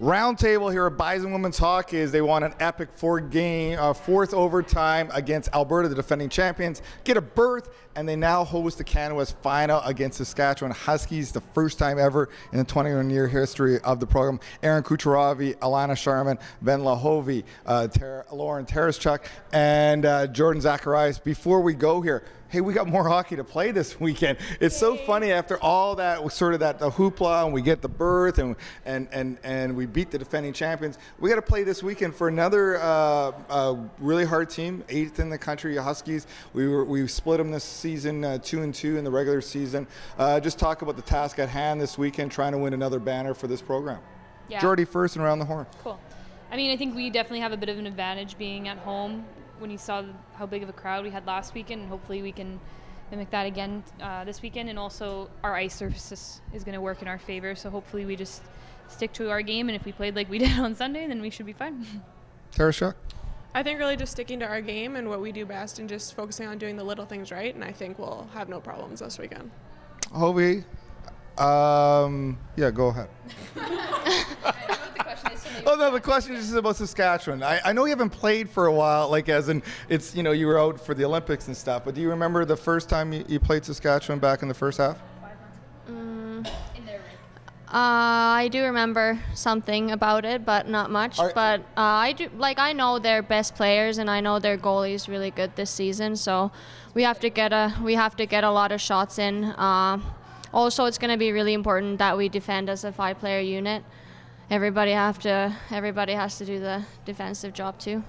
Roundtable 0.00 0.70
here 0.70 0.86
at 0.86 0.96
Bison 0.96 1.32
Women's 1.32 1.58
Hockey 1.58 1.96
is 1.96 2.12
they 2.12 2.20
won 2.20 2.44
an 2.44 2.54
epic 2.60 2.88
four 2.94 3.18
game, 3.18 3.76
uh, 3.80 3.92
fourth 3.92 4.32
overtime 4.32 5.10
against 5.12 5.48
Alberta, 5.52 5.88
the 5.88 5.96
defending 5.96 6.28
champions, 6.28 6.82
get 7.02 7.16
a 7.16 7.20
berth, 7.20 7.68
and 7.96 8.08
they 8.08 8.14
now 8.14 8.44
host 8.44 8.78
the 8.78 8.84
Canada 8.84 9.16
West 9.16 9.36
final 9.42 9.80
against 9.80 10.18
Saskatchewan 10.18 10.70
Huskies, 10.70 11.32
the 11.32 11.40
first 11.40 11.80
time 11.80 11.98
ever 11.98 12.28
in 12.52 12.58
the 12.58 12.64
21 12.64 13.10
year 13.10 13.26
history 13.26 13.80
of 13.80 13.98
the 13.98 14.06
program. 14.06 14.38
Erin 14.62 14.84
Kucheravy, 14.84 15.56
Alana 15.56 15.96
Sharman, 15.96 16.38
Venla 16.64 16.96
Hovi, 16.96 17.42
uh, 17.66 17.88
Tara, 17.88 18.24
Lauren 18.30 18.66
Taraschuk, 18.66 19.24
and 19.52 20.06
uh, 20.06 20.28
Jordan 20.28 20.62
Zacharias. 20.62 21.18
Before 21.18 21.60
we 21.60 21.74
go 21.74 22.00
here, 22.00 22.22
hey, 22.48 22.60
we 22.62 22.72
got 22.72 22.88
more 22.88 23.06
hockey 23.06 23.36
to 23.36 23.44
play 23.44 23.70
this 23.70 24.00
weekend. 24.00 24.38
It's 24.60 24.76
so 24.76 24.96
funny 24.96 25.32
after 25.32 25.58
all 25.62 25.96
that 25.96 26.30
sort 26.32 26.54
of 26.54 26.60
that 26.60 26.78
the 26.78 26.90
hoopla, 26.90 27.44
and 27.44 27.52
we 27.52 27.62
get 27.62 27.82
the 27.82 27.88
berth, 27.88 28.38
and 28.38 28.56
and 28.84 29.08
and 29.12 29.38
and 29.42 29.76
we 29.76 29.86
beat 29.86 30.10
the 30.10 30.18
defending 30.18 30.52
champions. 30.52 30.98
We 31.18 31.28
got 31.28 31.36
to 31.36 31.42
play 31.42 31.62
this 31.62 31.82
weekend 31.82 32.14
for 32.14 32.28
another 32.28 32.78
uh, 32.78 33.32
uh, 33.48 33.76
really 33.98 34.24
hard 34.24 34.50
team, 34.50 34.84
eighth 34.88 35.20
in 35.20 35.30
the 35.30 35.38
country, 35.38 35.76
Huskies. 35.76 36.26
We 36.54 36.68
were 36.68 36.84
we 36.84 37.06
split 37.06 37.38
them 37.38 37.50
this 37.50 37.64
season, 37.64 38.24
uh, 38.24 38.38
two 38.38 38.62
and 38.62 38.74
two 38.74 38.96
in 38.96 39.04
the 39.04 39.10
regular 39.10 39.40
season. 39.40 39.86
Uh, 40.18 40.40
just 40.40 40.58
talk 40.58 40.82
about 40.82 40.96
the 40.96 41.02
task 41.02 41.38
at 41.38 41.48
hand 41.48 41.80
this 41.80 41.98
weekend, 41.98 42.32
trying 42.32 42.52
to 42.52 42.58
win 42.58 42.74
another 42.74 42.98
banner 42.98 43.34
for 43.34 43.46
this 43.46 43.62
program. 43.62 44.00
Yeah. 44.48 44.60
Jordy 44.60 44.86
first 44.86 45.16
and 45.16 45.24
around 45.24 45.40
the 45.40 45.44
horn. 45.44 45.66
Cool. 45.82 46.00
I 46.50 46.56
mean, 46.56 46.70
I 46.70 46.76
think 46.78 46.96
we 46.96 47.10
definitely 47.10 47.40
have 47.40 47.52
a 47.52 47.56
bit 47.58 47.68
of 47.68 47.78
an 47.78 47.86
advantage 47.86 48.38
being 48.38 48.68
at 48.68 48.78
home. 48.78 49.26
When 49.58 49.70
you 49.70 49.78
saw 49.78 50.04
how 50.34 50.46
big 50.46 50.62
of 50.62 50.68
a 50.68 50.72
crowd 50.72 51.04
we 51.04 51.10
had 51.10 51.26
last 51.26 51.54
weekend, 51.54 51.82
and 51.82 51.90
hopefully 51.90 52.22
we 52.22 52.32
can 52.32 52.60
mimic 53.10 53.30
that 53.30 53.46
again 53.46 53.82
uh, 54.00 54.24
this 54.24 54.42
weekend. 54.42 54.68
And 54.68 54.78
also, 54.78 55.30
our 55.42 55.54
ice 55.54 55.74
surface 55.74 56.40
is 56.52 56.64
going 56.64 56.74
to 56.74 56.80
work 56.80 57.02
in 57.02 57.08
our 57.08 57.18
favor. 57.18 57.54
So 57.54 57.70
hopefully, 57.70 58.04
we 58.04 58.16
just 58.16 58.42
stick 58.88 59.12
to 59.14 59.30
our 59.30 59.42
game. 59.42 59.68
And 59.68 59.76
if 59.76 59.84
we 59.84 59.92
played 59.92 60.16
like 60.16 60.28
we 60.28 60.38
did 60.44 60.58
on 60.58 60.74
Sunday, 60.74 61.06
then 61.06 61.20
we 61.20 61.30
should 61.30 61.46
be 61.46 61.52
fine. 61.52 62.02
Taraschuk. 62.54 62.94
I 63.54 63.62
think 63.62 63.78
really 63.78 63.96
just 63.96 64.12
sticking 64.12 64.40
to 64.40 64.46
our 64.46 64.60
game 64.60 64.94
and 64.96 65.08
what 65.08 65.20
we 65.20 65.32
do 65.32 65.46
best 65.46 65.78
and 65.78 65.88
just 65.88 66.14
focusing 66.14 66.46
on 66.46 66.58
doing 66.58 66.76
the 66.76 66.84
little 66.84 67.06
things 67.06 67.32
right. 67.32 67.54
And 67.54 67.64
I 67.64 67.72
think 67.72 67.98
we'll 67.98 68.28
have 68.34 68.48
no 68.48 68.60
problems 68.60 69.00
this 69.00 69.18
weekend. 69.18 69.50
Hovi. 70.12 70.64
Um, 71.38 72.38
yeah, 72.56 72.70
go 72.70 72.88
ahead. 72.88 73.08
Oh 75.66 75.74
no, 75.76 75.90
the 75.90 76.00
question 76.00 76.34
is 76.34 76.46
just 76.46 76.56
about 76.56 76.76
Saskatchewan. 76.76 77.42
I, 77.42 77.60
I 77.64 77.72
know 77.72 77.84
you 77.84 77.90
haven't 77.90 78.10
played 78.10 78.48
for 78.48 78.66
a 78.66 78.72
while, 78.72 79.08
like 79.08 79.28
as 79.28 79.48
in 79.48 79.62
it's 79.88 80.14
you 80.14 80.22
know 80.22 80.32
you 80.32 80.46
were 80.46 80.58
out 80.58 80.80
for 80.80 80.94
the 80.94 81.04
Olympics 81.04 81.46
and 81.48 81.56
stuff. 81.56 81.84
But 81.84 81.94
do 81.94 82.00
you 82.00 82.10
remember 82.10 82.44
the 82.44 82.56
first 82.56 82.88
time 82.88 83.12
you, 83.12 83.24
you 83.28 83.40
played 83.40 83.64
Saskatchewan 83.64 84.18
back 84.18 84.42
in 84.42 84.48
the 84.48 84.54
first 84.54 84.78
half? 84.78 84.98
Uh, 87.70 88.40
I 88.40 88.48
do 88.50 88.62
remember 88.64 89.18
something 89.34 89.90
about 89.90 90.24
it, 90.24 90.46
but 90.46 90.68
not 90.68 90.90
much. 90.90 91.18
Are- 91.18 91.32
but 91.34 91.60
uh, 91.76 91.80
I 92.06 92.12
do 92.12 92.30
like 92.38 92.58
I 92.58 92.72
know 92.72 92.98
their 92.98 93.20
best 93.20 93.54
players, 93.56 93.98
and 93.98 94.08
I 94.08 94.20
know 94.20 94.38
their 94.38 94.56
goalie 94.56 94.94
is 94.94 95.06
really 95.08 95.30
good 95.30 95.54
this 95.54 95.70
season. 95.70 96.16
So 96.16 96.50
we 96.94 97.02
have 97.02 97.20
to 97.20 97.28
get 97.28 97.52
a 97.52 97.74
we 97.82 97.94
have 97.94 98.16
to 98.16 98.24
get 98.26 98.42
a 98.42 98.50
lot 98.50 98.72
of 98.72 98.80
shots 98.80 99.18
in. 99.18 99.44
Uh, 99.44 99.98
also, 100.54 100.86
it's 100.86 100.96
going 100.96 101.10
to 101.10 101.18
be 101.18 101.30
really 101.30 101.52
important 101.52 101.98
that 101.98 102.16
we 102.16 102.30
defend 102.30 102.70
as 102.70 102.82
a 102.84 102.90
five-player 102.90 103.40
unit. 103.40 103.84
Everybody 104.50 104.92
have 104.92 105.18
to 105.20 105.54
everybody 105.70 106.14
has 106.14 106.38
to 106.38 106.44
do 106.46 106.58
the 106.58 106.82
defensive 107.04 107.52
job 107.52 107.78
too. 107.78 108.02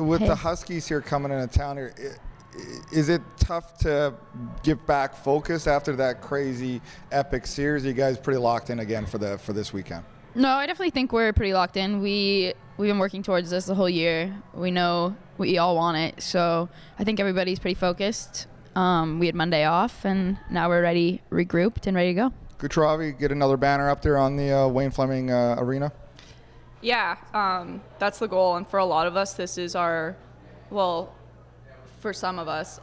With 0.00 0.20
Hey. 0.20 0.28
the 0.28 0.34
Huskies 0.34 0.86
here 0.86 1.00
coming 1.00 1.32
into 1.32 1.46
town 1.48 1.76
here, 1.76 1.92
i- 1.98 2.56
i- 2.58 2.60
is 2.96 3.08
it 3.08 3.20
tough 3.38 3.76
to 3.78 4.14
get 4.62 4.86
back 4.86 5.14
focus 5.14 5.66
after 5.66 5.94
that 5.96 6.22
crazy 6.22 6.80
epic 7.12 7.46
series? 7.46 7.84
Are 7.84 7.88
you 7.88 7.94
guys 7.94 8.16
pretty 8.16 8.38
locked 8.38 8.70
in 8.70 8.78
again 8.80 9.04
for 9.06 9.18
the 9.18 9.36
for 9.38 9.52
this 9.52 9.72
weekend? 9.72 10.04
No, 10.34 10.50
I 10.50 10.66
definitely 10.66 10.90
think 10.90 11.12
we're 11.12 11.32
pretty 11.32 11.52
locked 11.52 11.76
in. 11.76 12.00
We 12.00 12.54
we've 12.78 12.88
been 12.88 12.98
working 12.98 13.22
towards 13.22 13.50
this 13.50 13.66
the 13.66 13.74
whole 13.74 13.88
year. 13.90 14.34
We 14.54 14.70
know 14.70 15.16
we 15.36 15.58
all 15.58 15.76
want 15.76 15.98
it, 15.98 16.22
so 16.22 16.68
I 16.98 17.04
think 17.04 17.20
everybody's 17.20 17.58
pretty 17.58 17.74
focused. 17.74 18.46
Um, 18.74 19.18
we 19.18 19.26
had 19.26 19.34
Monday 19.34 19.64
off, 19.64 20.04
and 20.04 20.38
now 20.50 20.68
we're 20.68 20.82
ready, 20.82 21.22
regrouped, 21.30 21.86
and 21.86 21.96
ready 21.96 22.10
to 22.10 22.14
go. 22.14 22.32
Kucheravy, 22.58 23.18
get 23.18 23.32
another 23.32 23.56
banner 23.56 23.90
up 23.90 24.02
there 24.02 24.16
on 24.16 24.36
the 24.36 24.50
uh, 24.50 24.68
Wayne 24.68 24.90
Fleming 24.90 25.30
uh, 25.30 25.56
arena. 25.58 25.92
Yeah, 26.80 27.16
um, 27.34 27.82
that's 27.98 28.18
the 28.18 28.28
goal. 28.28 28.56
And 28.56 28.66
for 28.66 28.78
a 28.78 28.84
lot 28.84 29.06
of 29.06 29.16
us, 29.16 29.34
this 29.34 29.58
is 29.58 29.74
our, 29.74 30.16
well, 30.70 31.14
for 32.00 32.12
some 32.12 32.38
of 32.38 32.48
us, 32.48 32.80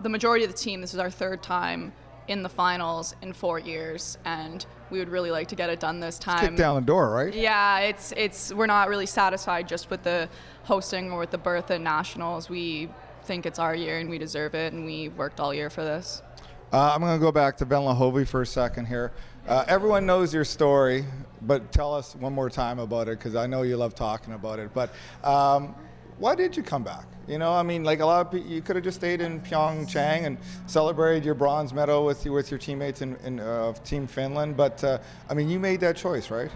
the 0.00 0.08
majority 0.08 0.44
of 0.44 0.50
the 0.50 0.56
team, 0.56 0.80
this 0.80 0.94
is 0.94 1.00
our 1.00 1.10
third 1.10 1.42
time 1.42 1.92
in 2.28 2.42
the 2.42 2.48
finals 2.48 3.14
in 3.22 3.32
four 3.32 3.58
years. 3.58 4.18
And 4.24 4.64
we 4.90 4.98
would 4.98 5.08
really 5.08 5.30
like 5.30 5.48
to 5.48 5.54
get 5.54 5.70
it 5.70 5.80
done 5.80 6.00
this 6.00 6.18
time. 6.18 6.40
Kick 6.40 6.56
down 6.56 6.76
the 6.76 6.86
door, 6.86 7.10
right? 7.10 7.34
Yeah, 7.34 7.80
it's 7.80 8.12
it's 8.16 8.52
we're 8.52 8.66
not 8.66 8.88
really 8.88 9.06
satisfied 9.06 9.68
just 9.68 9.90
with 9.90 10.02
the 10.02 10.28
hosting 10.64 11.10
or 11.10 11.20
with 11.20 11.30
the 11.30 11.38
berth 11.38 11.70
at 11.70 11.80
nationals. 11.80 12.48
We 12.48 12.88
think 13.24 13.46
it's 13.46 13.58
our 13.58 13.74
year 13.74 13.98
and 13.98 14.08
we 14.08 14.18
deserve 14.18 14.54
it, 14.54 14.72
and 14.72 14.84
we 14.84 15.08
worked 15.08 15.40
all 15.40 15.52
year 15.52 15.70
for 15.70 15.82
this. 15.82 16.22
Uh, 16.70 16.92
I'm 16.94 17.00
going 17.00 17.18
to 17.18 17.24
go 17.24 17.32
back 17.32 17.56
to 17.58 17.66
Venla 17.66 17.98
Hovi 17.98 18.28
for 18.28 18.42
a 18.42 18.46
second 18.46 18.86
here. 18.86 19.10
Uh, 19.46 19.64
everyone 19.68 20.04
knows 20.04 20.34
your 20.34 20.44
story, 20.44 21.02
but 21.40 21.72
tell 21.72 21.94
us 21.94 22.14
one 22.16 22.34
more 22.34 22.50
time 22.50 22.78
about 22.78 23.08
it 23.08 23.18
because 23.18 23.34
I 23.34 23.46
know 23.46 23.62
you 23.62 23.78
love 23.78 23.94
talking 23.94 24.34
about 24.34 24.58
it. 24.58 24.74
But 24.74 24.92
um, 25.24 25.74
why 26.18 26.34
did 26.34 26.54
you 26.54 26.62
come 26.62 26.82
back? 26.82 27.06
You 27.26 27.38
know, 27.38 27.54
I 27.54 27.62
mean, 27.62 27.84
like 27.84 28.00
a 28.00 28.04
lot 28.04 28.26
of 28.26 28.30
people, 28.30 28.50
you 28.50 28.60
could 28.60 28.76
have 28.76 28.84
just 28.84 28.98
stayed 28.98 29.22
in 29.22 29.40
Pyeongchang 29.40 30.26
and 30.26 30.36
celebrated 30.66 31.24
your 31.24 31.34
bronze 31.34 31.72
medal 31.72 32.04
with 32.04 32.26
you, 32.26 32.34
with 32.34 32.50
your 32.50 32.58
teammates 32.58 33.00
in, 33.00 33.16
in 33.24 33.40
uh, 33.40 33.72
Team 33.84 34.06
Finland. 34.06 34.54
But 34.54 34.84
uh, 34.84 34.98
I 35.30 35.32
mean, 35.32 35.48
you 35.48 35.58
made 35.58 35.80
that 35.80 35.96
choice, 35.96 36.30
right? 36.30 36.50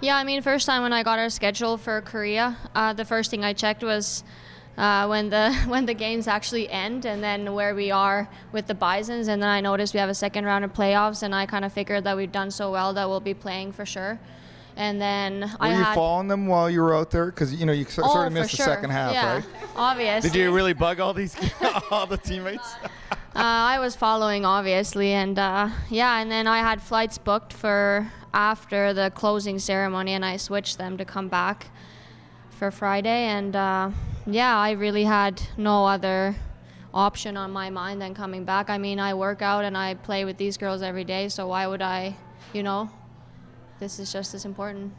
Yeah, 0.00 0.16
I 0.16 0.24
mean, 0.24 0.40
first 0.40 0.64
time 0.64 0.82
when 0.82 0.94
I 0.94 1.02
got 1.02 1.18
our 1.18 1.28
schedule 1.28 1.76
for 1.76 2.00
Korea, 2.00 2.56
uh, 2.74 2.94
the 2.94 3.04
first 3.04 3.30
thing 3.30 3.44
I 3.44 3.52
checked 3.52 3.82
was 3.82 4.24
uh, 4.76 5.06
when 5.06 5.30
the 5.30 5.52
when 5.66 5.86
the 5.86 5.94
games 5.94 6.26
actually 6.28 6.68
end, 6.68 7.04
and 7.04 7.22
then 7.22 7.54
where 7.54 7.74
we 7.74 7.90
are 7.90 8.28
with 8.52 8.66
the 8.66 8.74
Bison's, 8.74 9.28
and 9.28 9.42
then 9.42 9.48
I 9.48 9.60
noticed 9.60 9.94
we 9.94 10.00
have 10.00 10.08
a 10.08 10.14
second 10.14 10.44
round 10.44 10.64
of 10.64 10.72
playoffs, 10.72 11.22
and 11.22 11.34
I 11.34 11.46
kind 11.46 11.64
of 11.64 11.72
figured 11.72 12.04
that 12.04 12.16
we've 12.16 12.32
done 12.32 12.50
so 12.50 12.70
well 12.70 12.92
that 12.94 13.08
we'll 13.08 13.20
be 13.20 13.34
playing 13.34 13.72
for 13.72 13.86
sure. 13.86 14.18
And 14.76 15.00
then 15.00 15.40
Were 15.40 15.48
I 15.60 15.70
you 15.70 15.84
had 15.84 15.94
following 15.94 16.26
them 16.26 16.48
while 16.48 16.68
you 16.68 16.80
were 16.80 16.96
out 16.96 17.10
there? 17.12 17.26
Because 17.26 17.54
you 17.54 17.64
know 17.64 17.72
you 17.72 17.84
so- 17.84 18.02
oh, 18.04 18.12
sort 18.12 18.26
of 18.26 18.32
missed 18.32 18.50
the 18.50 18.56
sure. 18.56 18.66
second 18.66 18.90
half, 18.90 19.12
yeah, 19.12 19.34
right? 19.34 19.44
Obviously. 19.76 20.30
Did 20.30 20.38
you 20.38 20.52
really 20.52 20.72
bug 20.72 20.98
all 20.98 21.14
these 21.14 21.36
all 21.90 22.06
the 22.06 22.18
teammates? 22.18 22.74
Uh, 23.36 23.40
I 23.42 23.80
was 23.80 23.96
following, 23.96 24.44
obviously, 24.44 25.10
and 25.10 25.36
uh, 25.36 25.68
yeah, 25.90 26.20
and 26.20 26.30
then 26.30 26.46
I 26.46 26.60
had 26.60 26.80
flights 26.80 27.18
booked 27.18 27.52
for 27.52 28.08
after 28.32 28.94
the 28.94 29.10
closing 29.12 29.58
ceremony, 29.58 30.12
and 30.12 30.24
I 30.24 30.36
switched 30.36 30.78
them 30.78 30.96
to 30.98 31.04
come 31.04 31.26
back 31.26 31.66
for 32.50 32.70
Friday, 32.70 33.24
and 33.24 33.56
uh, 33.56 33.90
yeah, 34.26 34.56
I 34.56 34.72
really 34.72 35.04
had 35.04 35.42
no 35.56 35.86
other 35.86 36.36
option 36.92 37.36
on 37.36 37.50
my 37.50 37.70
mind 37.70 38.00
than 38.00 38.14
coming 38.14 38.44
back. 38.44 38.70
I 38.70 38.78
mean, 38.78 38.98
I 38.98 39.14
work 39.14 39.42
out 39.42 39.64
and 39.64 39.76
I 39.76 39.94
play 39.94 40.24
with 40.24 40.36
these 40.36 40.56
girls 40.56 40.82
every 40.82 41.04
day, 41.04 41.28
so 41.28 41.48
why 41.48 41.66
would 41.66 41.82
I, 41.82 42.16
you 42.52 42.62
know? 42.62 42.90
This 43.80 43.98
is 43.98 44.12
just 44.12 44.34
as 44.34 44.44
important. 44.44 44.94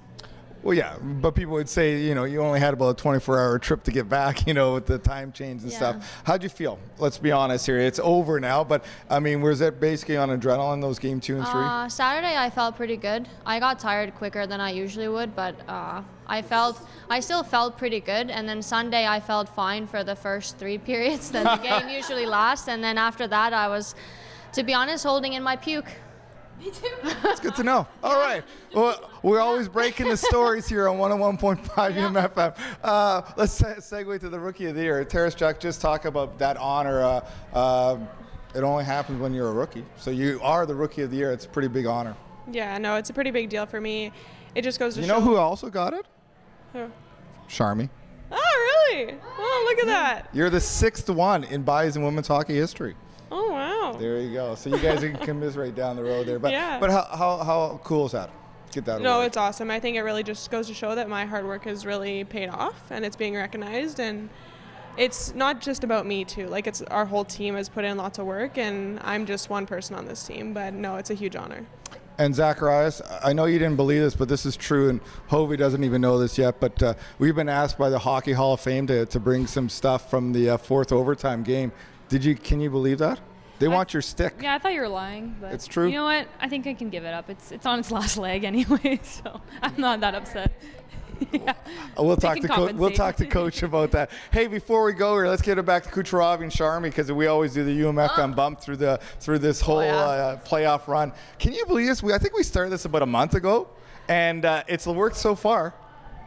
Well, 0.66 0.74
yeah, 0.76 0.96
but 1.00 1.36
people 1.36 1.54
would 1.54 1.70
say, 1.70 2.02
you 2.02 2.16
know, 2.16 2.24
you 2.24 2.42
only 2.42 2.60
had 2.60 2.74
about 2.74 3.00
a 3.00 3.04
24-hour 3.04 3.60
trip 3.60 3.84
to 3.84 3.92
get 3.92 4.10
back, 4.10 4.48
you 4.48 4.56
know, 4.56 4.74
with 4.74 4.88
the 4.88 4.98
time 4.98 5.32
change 5.32 5.62
and 5.62 5.72
Yeah. 5.72 5.78
stuff. 5.78 6.22
How'd 6.24 6.42
you 6.42 6.50
feel? 6.50 6.80
Let's 6.98 7.20
be 7.20 7.32
honest 7.32 7.68
here. 7.68 7.78
It's 7.78 8.00
over 8.02 8.40
now, 8.40 8.64
but 8.64 8.84
I 9.08 9.20
mean, 9.20 9.42
was 9.42 9.62
it 9.62 9.80
basically 9.80 10.18
on 10.18 10.30
adrenaline 10.30 10.82
those 10.82 10.98
game 10.98 11.20
two 11.20 11.38
and 11.38 11.48
three? 11.48 11.62
Uh, 11.62 11.88
Saturday 11.88 12.36
I 12.36 12.50
felt 12.50 12.76
pretty 12.78 12.98
good. 12.98 13.28
I 13.46 13.60
got 13.60 13.78
tired 13.78 14.16
quicker 14.16 14.48
than 14.48 14.60
I 14.60 14.72
usually 14.72 15.08
would, 15.08 15.36
but 15.36 15.54
uh, 15.70 16.02
I 16.26 16.42
felt 16.42 16.82
I 17.12 17.20
still 17.20 17.44
felt 17.44 17.78
pretty 17.78 18.00
good. 18.00 18.32
And 18.32 18.50
then 18.50 18.64
Sunday 18.64 19.06
I 19.06 19.20
felt 19.20 19.48
fine 19.48 19.86
for 19.86 20.04
the 20.04 20.16
first 20.16 20.58
three 20.58 20.78
periods. 20.92 21.30
that 21.30 21.62
the 21.62 21.64
game 21.68 21.90
usually 21.96 22.26
lasts, 22.26 22.68
and 22.68 22.84
then 22.84 22.98
after 22.98 23.28
that 23.28 23.54
I 23.54 23.68
was, 23.68 23.94
to 24.54 24.64
be 24.64 24.74
honest, 24.74 25.04
holding 25.06 25.34
in 25.34 25.44
my 25.44 25.58
puke. 25.58 25.92
It's 26.62 27.40
good 27.40 27.56
to 27.56 27.64
know. 27.64 27.88
All 28.04 28.16
right. 28.20 28.44
Well, 28.74 29.10
we're 29.24 29.40
always 29.42 29.68
breaking 29.68 30.08
the 30.10 30.18
stories 30.18 30.68
here 30.68 30.88
on 30.88 30.98
101.5 30.98 31.60
UMFM. 31.68 32.58
Uh, 32.84 33.22
let's 33.38 33.54
se- 33.54 33.76
segue 33.80 34.20
to 34.22 34.30
the 34.30 34.40
Rookie 34.40 34.66
of 34.68 34.76
the 34.76 34.82
Year. 34.82 35.04
Taraschuk, 35.06 35.60
just 35.60 35.82
talk 35.82 36.06
about 36.06 36.38
that 36.40 36.58
honor. 36.58 37.02
Uh, 37.04 37.28
uh, 37.54 37.98
it 38.56 38.64
only 38.64 38.84
happens 38.86 39.20
when 39.20 39.34
you're 39.34 39.50
a 39.50 39.54
rookie. 39.54 39.86
So 39.98 40.12
you 40.12 40.40
are 40.42 40.66
the 40.66 40.76
Rookie 40.76 41.02
of 41.02 41.12
the 41.12 41.18
Year. 41.18 41.32
It's 41.32 41.46
a 41.46 41.50
pretty 41.50 41.68
big 41.68 41.86
honor. 41.86 42.16
Yeah, 42.52 42.78
no, 42.78 42.96
it's 42.96 43.10
a 43.10 43.14
pretty 43.14 43.32
big 43.32 43.50
deal 43.50 43.66
for 43.66 43.82
me. 43.82 44.12
It 44.56 44.62
just 44.64 44.80
goes 44.80 44.96
to 44.96 45.02
You 45.02 45.08
show. 45.08 45.16
know 45.16 45.22
who 45.22 45.36
also 45.38 45.70
got 45.70 45.94
it? 45.94 46.06
Who? 46.74 46.90
Charmy. 47.50 47.90
Oh, 48.32 48.90
really? 48.94 49.16
Oh, 49.38 49.66
look 49.70 49.80
at 49.80 49.88
that. 49.88 50.30
You're 50.34 50.50
the 50.50 50.62
sixth 50.62 51.10
one 51.10 51.44
in 51.44 51.64
Bison 51.64 52.04
women's 52.04 52.28
hockey 52.28 52.56
history. 52.56 52.96
Oh, 53.38 53.50
wow. 53.52 53.98
There 54.00 54.18
you 54.22 54.32
go. 54.32 54.56
So 54.56 54.70
you 54.70 54.80
guys 54.80 55.02
can 55.02 55.18
commiserate 55.18 55.76
down 55.76 55.98
the 55.98 56.04
road 56.04 56.26
there. 56.26 56.40
But 56.40 56.54
Yeah. 56.54 56.80
but 56.80 56.90
how, 56.90 57.04
how, 57.12 57.38
how 57.44 57.80
cool 57.84 58.06
is 58.06 58.14
that? 58.14 58.30
Get 58.72 58.86
that 58.86 59.02
No, 59.02 59.16
award. 59.16 59.28
it's 59.28 59.38
awesome. 59.38 59.70
I 59.70 59.80
think 59.82 59.98
it 59.98 60.04
really 60.04 60.24
just 60.24 60.50
goes 60.50 60.68
to 60.68 60.74
show 60.74 60.96
that 60.96 61.10
my 61.10 61.26
hard 61.26 61.46
work 61.46 61.66
has 61.66 61.86
really 61.86 62.24
paid 62.24 62.48
off 62.50 62.82
and 62.90 63.04
it's 63.06 63.18
being 63.18 63.36
recognized 63.36 64.00
and 64.00 64.30
it's 64.98 65.36
not 65.36 65.60
just 65.60 65.84
about 65.84 66.06
me 66.06 66.24
too. 66.24 66.48
Like 66.48 66.66
it's 66.66 66.82
our 66.84 67.06
whole 67.06 67.26
team 67.26 67.56
has 67.56 67.68
put 67.68 67.84
in 67.84 67.98
lots 67.98 68.20
of 68.20 68.26
work 68.26 68.58
and 68.58 69.00
I'm 69.04 69.26
just 69.26 69.50
one 69.50 69.66
person 69.66 69.96
on 69.98 70.06
this 70.06 70.26
team, 70.26 70.54
but 70.54 70.74
no, 70.74 70.96
it's 70.96 71.10
a 71.10 71.14
huge 71.14 71.36
honor. 71.36 71.66
And 72.18 72.34
Zacharias, 72.34 73.02
I 73.22 73.34
know 73.34 73.44
you 73.44 73.60
didn't 73.60 73.76
believe 73.76 74.02
this, 74.02 74.16
but 74.16 74.30
this 74.30 74.46
is 74.46 74.56
true, 74.56 74.88
and 74.88 75.02
Hovi 75.30 75.58
doesn't 75.58 75.84
even 75.84 76.00
know 76.00 76.18
this 76.18 76.38
yet. 76.38 76.62
But 76.62 76.82
uh, 76.82 76.94
we've 77.20 77.36
been 77.36 77.50
asked 77.50 77.78
by 77.78 77.90
the 77.90 78.00
Hockey 78.00 78.32
Hall 78.32 78.54
of 78.54 78.62
Fame 78.62 78.88
to, 78.88 79.06
to 79.08 79.20
bring 79.20 79.48
some 79.48 79.68
stuff 79.68 80.10
from 80.10 80.32
the 80.32 80.52
uh, 80.52 80.58
fourth 80.58 80.94
overtime 80.94 81.44
game. 81.44 81.74
Did 82.10 82.24
you? 82.24 82.36
Can 82.36 82.60
you 82.60 82.70
believe 82.70 83.00
that? 83.00 83.20
They 83.58 83.68
want 83.68 83.94
your 83.94 84.02
stick. 84.02 84.36
Yeah, 84.42 84.56
I 84.56 84.60
thought 84.60 84.74
you 84.74 84.82
were 84.82 84.90
lying, 84.90 85.36
but 85.40 85.54
It's 85.54 85.66
true. 85.66 85.88
You 85.88 85.94
know 85.94 86.04
what? 86.04 86.28
I 86.42 86.50
think 86.50 86.68
I 86.68 86.74
can 86.74 86.90
give 86.90 87.06
it 87.06 87.14
up. 87.14 87.30
It's 87.30 87.52
it's 87.52 87.66
on 87.66 87.80
its 87.80 87.92
last 87.92 88.18
leg 88.18 88.44
anyway, 88.54 89.00
so 89.04 89.42
I'm 89.62 89.76
not 89.78 90.02
that 90.02 90.16
upset. 90.16 90.52
We'll 91.98 92.18
talk 92.18 92.40
to 92.42 92.48
Co- 92.50 92.74
we'll 92.74 92.92
talk 92.92 93.16
to 93.18 93.26
coach 93.26 93.64
about 93.64 93.92
that. 93.92 94.12
Hey, 94.32 94.48
before 94.48 94.84
we 94.84 94.92
go 94.92 95.14
here, 95.16 95.30
let's 95.30 95.42
get 95.42 95.58
it 95.58 95.66
back 95.66 95.84
to 95.84 95.90
Kucherov 95.90 96.42
and 96.42 96.52
Sharmi 96.52 96.84
because 96.84 97.10
we 97.10 97.28
always 97.28 97.54
do 97.54 97.64
the 97.64 97.82
UMFM 97.84 98.36
bump 98.36 98.60
through 98.60 98.76
the 98.78 99.00
through 99.22 99.40
this 99.40 99.62
whole 99.62 99.82
yeah. 99.82 99.96
uh, 99.96 100.38
playoff 100.44 100.88
run. 100.88 101.14
Can 101.40 101.54
you 101.54 101.66
believe 101.66 101.88
this? 101.88 102.04
We 102.04 102.14
I 102.14 102.18
think 102.18 102.36
we 102.36 102.44
started 102.44 102.72
this 102.72 102.84
about 102.84 103.02
a 103.02 103.06
month 103.06 103.34
ago, 103.34 103.70
and 104.10 104.44
uh, 104.44 104.64
it's 104.68 104.86
worked 104.86 105.16
so 105.16 105.36
far. 105.36 105.74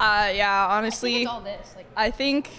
Uh, 0.00 0.32
yeah, 0.34 0.68
honestly, 0.68 1.26
all 1.26 1.42
this. 1.42 1.74
Like, 1.76 1.86
I 1.94 2.10
think 2.10 2.50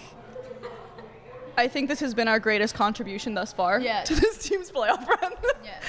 I 1.60 1.68
think 1.68 1.90
this 1.90 2.00
has 2.00 2.14
been 2.14 2.28
our 2.28 2.40
greatest 2.40 2.74
contribution 2.74 3.34
thus 3.34 3.52
far 3.54 3.80
Yeah. 3.80 4.04
to 4.10 4.16
this 4.16 4.38
team's 4.40 4.72
playoff 4.72 5.06
run. 5.08 5.34
yeah. 5.64 5.80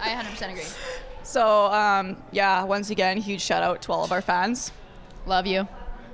I 0.00 0.22
100% 0.22 0.50
agree. 0.50 0.64
so 1.22 1.66
um, 1.72 2.16
yeah, 2.32 2.64
once 2.64 2.90
again, 2.90 3.16
huge 3.16 3.40
shout 3.40 3.62
out 3.62 3.82
to 3.82 3.92
all 3.92 4.04
of 4.04 4.12
our 4.12 4.20
fans. 4.22 4.72
Love 5.26 5.46
you. 5.46 5.68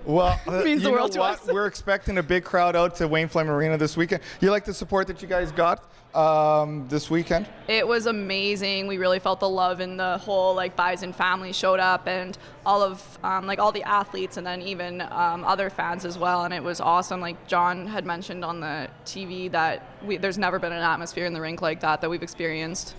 Well, 0.07 0.41
uh, 0.47 0.63
Means 0.63 0.83
you 0.83 0.89
the 0.89 0.93
world 0.93 1.11
know 1.11 1.15
to 1.15 1.21
what? 1.21 1.41
us. 1.41 1.47
We're 1.47 1.67
expecting 1.67 2.17
a 2.19 2.23
big 2.23 2.45
crowd 2.45 2.77
out 2.77 2.95
to 2.97 3.09
Wayne 3.09 3.29
Fleming 3.29 3.53
Arena 3.53 3.77
this 3.77 3.97
weekend. 3.97 4.23
You 4.41 4.51
like 4.51 4.65
the 4.65 4.73
support 4.73 5.09
that 5.09 5.21
you 5.21 5.27
guys 5.27 5.51
got 5.51 5.83
um, 6.15 6.87
this 6.89 7.11
weekend? 7.11 7.49
It 7.67 7.87
was 7.87 8.07
amazing. 8.07 8.87
We 8.87 8.99
really 8.99 9.19
felt 9.19 9.41
the 9.41 9.49
love 9.49 9.81
and 9.81 9.99
the 9.99 10.19
whole 10.19 10.55
like 10.55 10.77
Bison 10.77 11.13
family 11.13 11.53
showed 11.53 11.81
up 11.81 12.07
and 12.07 12.39
all 12.65 12.83
of 12.83 13.19
um, 13.25 13.47
like 13.47 13.59
all 13.59 13.73
the 13.73 13.83
athletes 13.83 14.37
and 14.37 14.47
then 14.47 14.63
even 14.63 15.01
um, 15.01 15.45
other 15.45 15.71
fans 15.71 16.05
as 16.05 16.17
well. 16.17 16.45
And 16.45 16.55
it 16.55 16.63
was 16.63 16.81
awesome. 16.81 17.21
Like 17.21 17.49
John 17.49 17.89
had 17.89 18.07
mentioned 18.07 18.45
on 18.45 18.61
the 18.61 18.89
TV 19.05 19.51
that 19.51 19.83
we, 20.05 20.19
there's 20.19 20.39
never 20.39 20.61
been 20.61 20.73
an 20.73 20.83
atmosphere 20.83 21.27
in 21.27 21.33
the 21.33 21.41
rink 21.41 21.61
like 21.61 21.81
that 21.81 22.01
that 22.01 22.09
we've 22.09 22.23
experienced. 22.23 22.95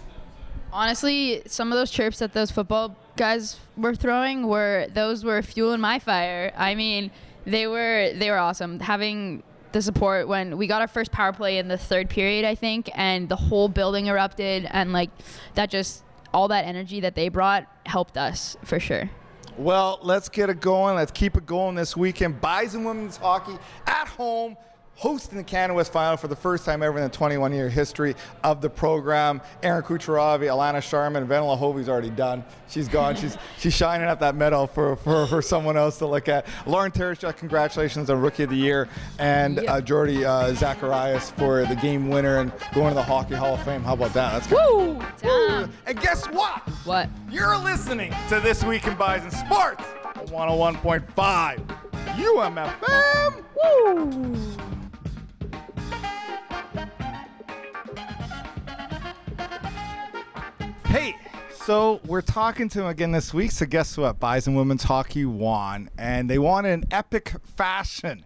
Honestly, 0.73 1.41
some 1.45 1.71
of 1.71 1.77
those 1.77 1.89
chirps 1.89 2.19
that 2.19 2.33
those 2.33 2.51
football 2.51 2.97
guys 3.17 3.59
were 3.75 3.95
throwing 3.95 4.47
were 4.47 4.87
those 4.93 5.23
were 5.23 5.41
fueling 5.41 5.81
my 5.81 5.99
fire. 5.99 6.53
I 6.55 6.75
mean, 6.75 7.11
they 7.45 7.67
were 7.67 8.11
they 8.13 8.29
were 8.29 8.37
awesome. 8.37 8.79
Having 8.79 9.43
the 9.73 9.81
support 9.81 10.27
when 10.27 10.57
we 10.57 10.67
got 10.67 10.81
our 10.81 10.87
first 10.87 11.11
power 11.11 11.33
play 11.33 11.57
in 11.57 11.67
the 11.67 11.77
third 11.77 12.09
period, 12.09 12.45
I 12.45 12.55
think, 12.55 12.89
and 12.95 13.27
the 13.27 13.35
whole 13.35 13.67
building 13.67 14.07
erupted, 14.07 14.67
and 14.71 14.93
like 14.93 15.09
that 15.55 15.69
just 15.69 16.03
all 16.33 16.47
that 16.49 16.65
energy 16.65 16.99
that 17.01 17.15
they 17.15 17.29
brought 17.29 17.67
helped 17.85 18.17
us 18.17 18.57
for 18.63 18.79
sure. 18.79 19.09
Well, 19.57 19.99
let's 20.03 20.29
get 20.29 20.49
it 20.49 20.61
going. 20.61 20.95
Let's 20.95 21.11
keep 21.11 21.35
it 21.35 21.45
going 21.45 21.75
this 21.75 21.97
weekend. 21.97 22.39
Bison 22.39 22.83
women's 22.83 23.17
hockey 23.17 23.57
at 23.87 24.07
home, 24.07 24.55
hosting 24.97 25.37
the 25.37 25.43
Canada 25.43 25.75
West 25.75 25.93
Final 25.93 26.17
for 26.17 26.27
the 26.27 26.35
first 26.35 26.65
time 26.65 26.83
ever 26.83 26.97
in 26.97 27.03
the 27.03 27.09
21 27.09 27.53
year 27.53 27.69
history 27.69 28.15
of 28.43 28.61
the 28.61 28.69
program. 28.69 29.41
Erin 29.63 29.83
Kucheravy, 29.83 30.47
Alana 30.47 30.81
Sharman, 30.81 31.27
Venla 31.27 31.57
Hovi's 31.57 31.87
already 31.87 32.09
done. 32.09 32.43
She's 32.67 32.87
gone. 32.87 33.15
she's 33.15 33.37
she's 33.57 33.73
shining 33.73 34.07
up 34.07 34.19
that 34.19 34.35
medal 34.35 34.67
for, 34.67 34.95
for, 34.97 35.27
for 35.27 35.41
someone 35.41 35.77
else 35.77 35.99
to 35.99 36.07
look 36.07 36.27
at. 36.27 36.45
Lauren 36.65 36.91
Taraschuk, 36.91 37.37
congratulations 37.37 38.09
on 38.09 38.19
Rookie 38.19 38.43
of 38.43 38.49
the 38.49 38.55
Year. 38.55 38.89
And 39.19 39.59
uh, 39.59 39.81
Jordy 39.81 40.25
uh, 40.25 40.53
Zacharias 40.53 41.31
for 41.31 41.65
the 41.65 41.75
game 41.75 42.09
winner 42.09 42.39
and 42.39 42.51
going 42.73 42.89
to 42.89 42.95
the 42.95 43.03
Hockey 43.03 43.35
Hall 43.35 43.53
of 43.53 43.63
Fame. 43.63 43.83
How 43.83 43.93
about 43.93 44.13
that? 44.13 44.33
That's 44.33 44.47
good. 44.47 44.57
Woo! 44.57 45.69
And 45.85 45.99
guess 46.01 46.25
what? 46.27 46.67
What? 46.85 47.09
You're 47.29 47.57
listening 47.57 48.13
to 48.29 48.39
This 48.39 48.63
Week 48.63 48.87
in 48.87 48.95
Bison 48.95 49.31
Sports, 49.31 49.83
101.5 50.31 51.77
UMFM. 52.17 53.43
Woo! 53.63 54.76
So 61.67 61.99
we're 62.05 62.21
talking 62.21 62.69
to 62.69 62.79
him 62.79 62.85
again 62.85 63.11
this 63.11 63.33
week. 63.33 63.51
So 63.51 63.65
guess 63.65 63.97
what? 63.97 64.21
Bison 64.21 64.55
women's 64.55 64.83
hockey 64.83 65.25
won, 65.25 65.89
and 65.97 66.29
they 66.29 66.39
won 66.39 66.65
in 66.65 66.85
epic 66.91 67.33
fashion. 67.43 68.23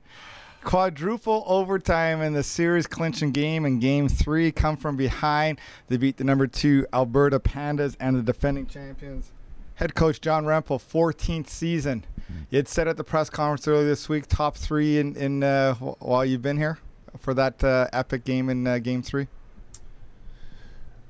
Quadruple 0.64 1.44
overtime 1.48 2.22
in 2.22 2.34
the 2.34 2.44
series 2.44 2.86
clinching 2.86 3.32
game 3.32 3.66
in 3.66 3.80
game 3.80 4.08
three. 4.08 4.52
Come 4.52 4.78
from 4.78 4.96
behind. 4.96 5.60
They 5.88 5.98
beat 5.98 6.18
the 6.18 6.24
number 6.24 6.46
two 6.46 6.86
Alberta 6.94 7.40
Pandas 7.40 7.96
and 8.00 8.16
the 8.16 8.22
defending 8.22 8.68
champions. 8.68 9.32
Head 9.74 9.96
coach 9.96 10.22
John 10.22 10.46
Rempel, 10.46 10.80
14th 10.80 11.50
season. 11.50 12.06
You 12.52 12.58
had 12.58 12.68
said 12.68 12.88
at 12.88 12.96
the 12.96 13.04
press 13.04 13.32
conference 13.32 13.68
earlier 13.68 13.88
this 13.88 14.08
week, 14.08 14.28
top 14.28 14.56
three 14.56 15.00
in, 15.00 15.16
in 15.16 15.42
uh, 15.42 15.74
while 15.74 16.24
you've 16.24 16.44
been 16.44 16.58
here 16.58 16.78
for 17.18 17.34
that 17.34 17.64
uh, 17.64 17.88
epic 17.92 18.24
game 18.24 18.50
in 18.50 18.68
uh, 18.68 18.78
game 18.78 19.02
three. 19.02 19.28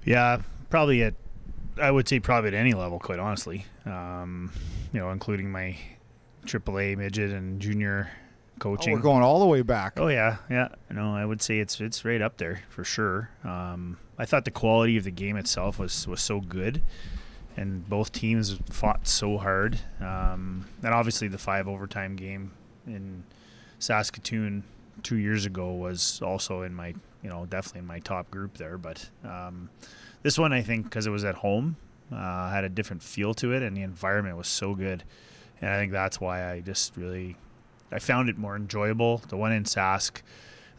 Yeah, 0.05 0.41
probably 0.69 1.03
at 1.03 1.13
I 1.79 1.91
would 1.91 2.07
say 2.07 2.19
probably 2.19 2.49
at 2.49 2.53
any 2.53 2.73
level, 2.73 2.99
quite 2.99 3.19
honestly. 3.19 3.65
Um, 3.85 4.51
you 4.93 4.99
know, 4.99 5.11
including 5.11 5.51
my 5.51 5.77
AAA 6.45 6.97
midget 6.97 7.31
and 7.31 7.59
junior 7.61 8.09
Oh, 8.57 8.59
coaching. 8.75 8.93
we're 8.93 8.99
going 8.99 9.23
all 9.23 9.39
the 9.39 9.45
way 9.47 9.63
back. 9.63 9.93
Oh 9.99 10.07
yeah, 10.07 10.37
yeah. 10.49 10.67
No, 10.91 11.15
I 11.15 11.25
would 11.25 11.41
say 11.41 11.57
it's 11.59 11.81
it's 11.81 12.05
right 12.05 12.21
up 12.21 12.37
there 12.37 12.61
for 12.69 12.83
sure. 12.83 13.31
Um, 13.43 13.97
I 14.19 14.25
thought 14.25 14.45
the 14.45 14.51
quality 14.51 14.97
of 14.97 15.03
the 15.03 15.09
game 15.11 15.35
itself 15.35 15.79
was 15.79 16.07
was 16.07 16.21
so 16.21 16.39
good, 16.41 16.83
and 17.57 17.89
both 17.89 18.11
teams 18.11 18.59
fought 18.69 19.07
so 19.07 19.39
hard. 19.39 19.79
Um, 19.99 20.67
and 20.83 20.93
obviously, 20.93 21.27
the 21.27 21.39
five 21.39 21.67
overtime 21.67 22.15
game 22.15 22.51
in 22.85 23.23
Saskatoon 23.79 24.63
two 25.01 25.17
years 25.17 25.47
ago 25.47 25.73
was 25.73 26.21
also 26.21 26.61
in 26.61 26.75
my 26.75 26.89
you 27.23 27.29
know 27.29 27.47
definitely 27.47 27.79
in 27.79 27.87
my 27.87 27.97
top 27.99 28.29
group 28.29 28.57
there. 28.57 28.77
But 28.77 29.09
um, 29.23 29.71
this 30.23 30.37
one, 30.37 30.53
I 30.53 30.61
think, 30.61 30.85
because 30.85 31.07
it 31.07 31.11
was 31.11 31.23
at 31.23 31.35
home, 31.35 31.77
uh, 32.11 32.49
had 32.49 32.63
a 32.63 32.69
different 32.69 33.03
feel 33.03 33.33
to 33.35 33.53
it, 33.53 33.63
and 33.63 33.75
the 33.75 33.81
environment 33.81 34.37
was 34.37 34.47
so 34.47 34.75
good. 34.75 35.03
And 35.61 35.69
I 35.69 35.77
think 35.77 35.91
that's 35.91 36.19
why 36.19 36.51
I 36.51 36.59
just 36.61 36.97
really 36.97 37.37
I 37.91 37.99
found 37.99 38.29
it 38.29 38.37
more 38.37 38.55
enjoyable. 38.55 39.17
The 39.29 39.37
one 39.37 39.51
in 39.51 39.63
Sask, 39.63 40.21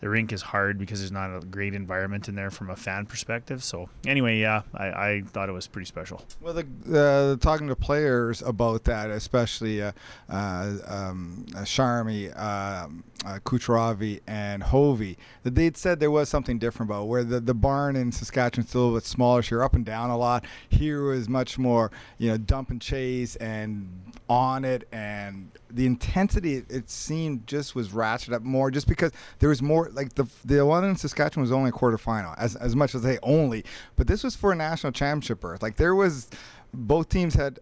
the 0.02 0.08
rink 0.08 0.32
is 0.32 0.42
hard 0.42 0.78
because 0.78 0.98
there's 0.98 1.12
not 1.12 1.30
a 1.34 1.40
great 1.46 1.74
environment 1.74 2.28
in 2.28 2.34
there 2.34 2.50
from 2.50 2.70
a 2.70 2.76
fan 2.76 3.06
perspective. 3.06 3.62
So 3.62 3.88
anyway, 4.04 4.40
yeah, 4.40 4.62
I, 4.74 4.86
I 4.86 5.22
thought 5.24 5.48
it 5.48 5.52
was 5.52 5.68
pretty 5.68 5.86
special. 5.86 6.20
Well, 6.40 6.54
the, 6.54 6.66
uh, 6.92 7.36
talking 7.36 7.68
to 7.68 7.76
players 7.76 8.42
about 8.42 8.82
that, 8.84 9.10
especially 9.10 9.80
uh, 9.80 9.92
uh, 10.28 10.72
um, 10.88 11.46
uh, 11.54 11.60
Sharmi, 11.60 12.36
um, 12.36 13.04
uh, 13.24 13.38
Kucheravy, 13.44 14.20
and 14.26 14.64
Hovi, 14.64 15.16
that 15.44 15.54
they'd 15.54 15.76
said 15.76 16.00
there 16.00 16.10
was 16.10 16.28
something 16.28 16.58
different 16.58 16.90
about 16.90 17.06
where 17.06 17.22
the, 17.22 17.38
the 17.38 17.54
barn 17.54 17.94
in 17.94 18.10
Saskatchewan's 18.10 18.70
still 18.70 18.80
a 18.80 18.82
little 18.82 18.96
bit 18.98 19.06
smaller. 19.06 19.40
So 19.42 19.54
you're 19.54 19.64
up 19.64 19.74
and 19.74 19.86
down 19.86 20.10
a 20.10 20.18
lot. 20.18 20.44
Here 20.68 21.04
was 21.04 21.28
much 21.28 21.58
more, 21.58 21.92
you 22.18 22.28
know, 22.28 22.38
dump 22.38 22.70
and 22.70 22.82
chase 22.82 23.36
and 23.36 23.88
on 24.28 24.64
it, 24.64 24.88
and 24.90 25.52
the 25.70 25.86
intensity 25.86 26.56
it, 26.56 26.64
it 26.68 26.90
seemed 26.90 27.46
just 27.46 27.76
was 27.76 27.90
ratcheted 27.90 28.32
up 28.32 28.42
more, 28.42 28.68
just 28.72 28.88
because 28.88 29.12
there 29.38 29.48
was 29.48 29.62
more. 29.62 29.91
Like 29.92 30.14
the 30.14 30.26
the 30.44 30.64
one 30.64 30.84
in 30.84 30.96
Saskatchewan 30.96 31.42
was 31.42 31.52
only 31.52 31.70
a 31.70 31.72
quarterfinal, 31.72 32.34
as 32.38 32.56
as 32.56 32.74
much 32.74 32.94
as 32.94 33.02
they 33.02 33.18
only, 33.22 33.64
but 33.96 34.06
this 34.06 34.24
was 34.24 34.34
for 34.34 34.52
a 34.52 34.56
national 34.56 34.92
championship 34.92 35.40
berth. 35.40 35.62
Like 35.62 35.76
there 35.76 35.94
was, 35.94 36.28
both 36.72 37.08
teams 37.08 37.34
had 37.34 37.58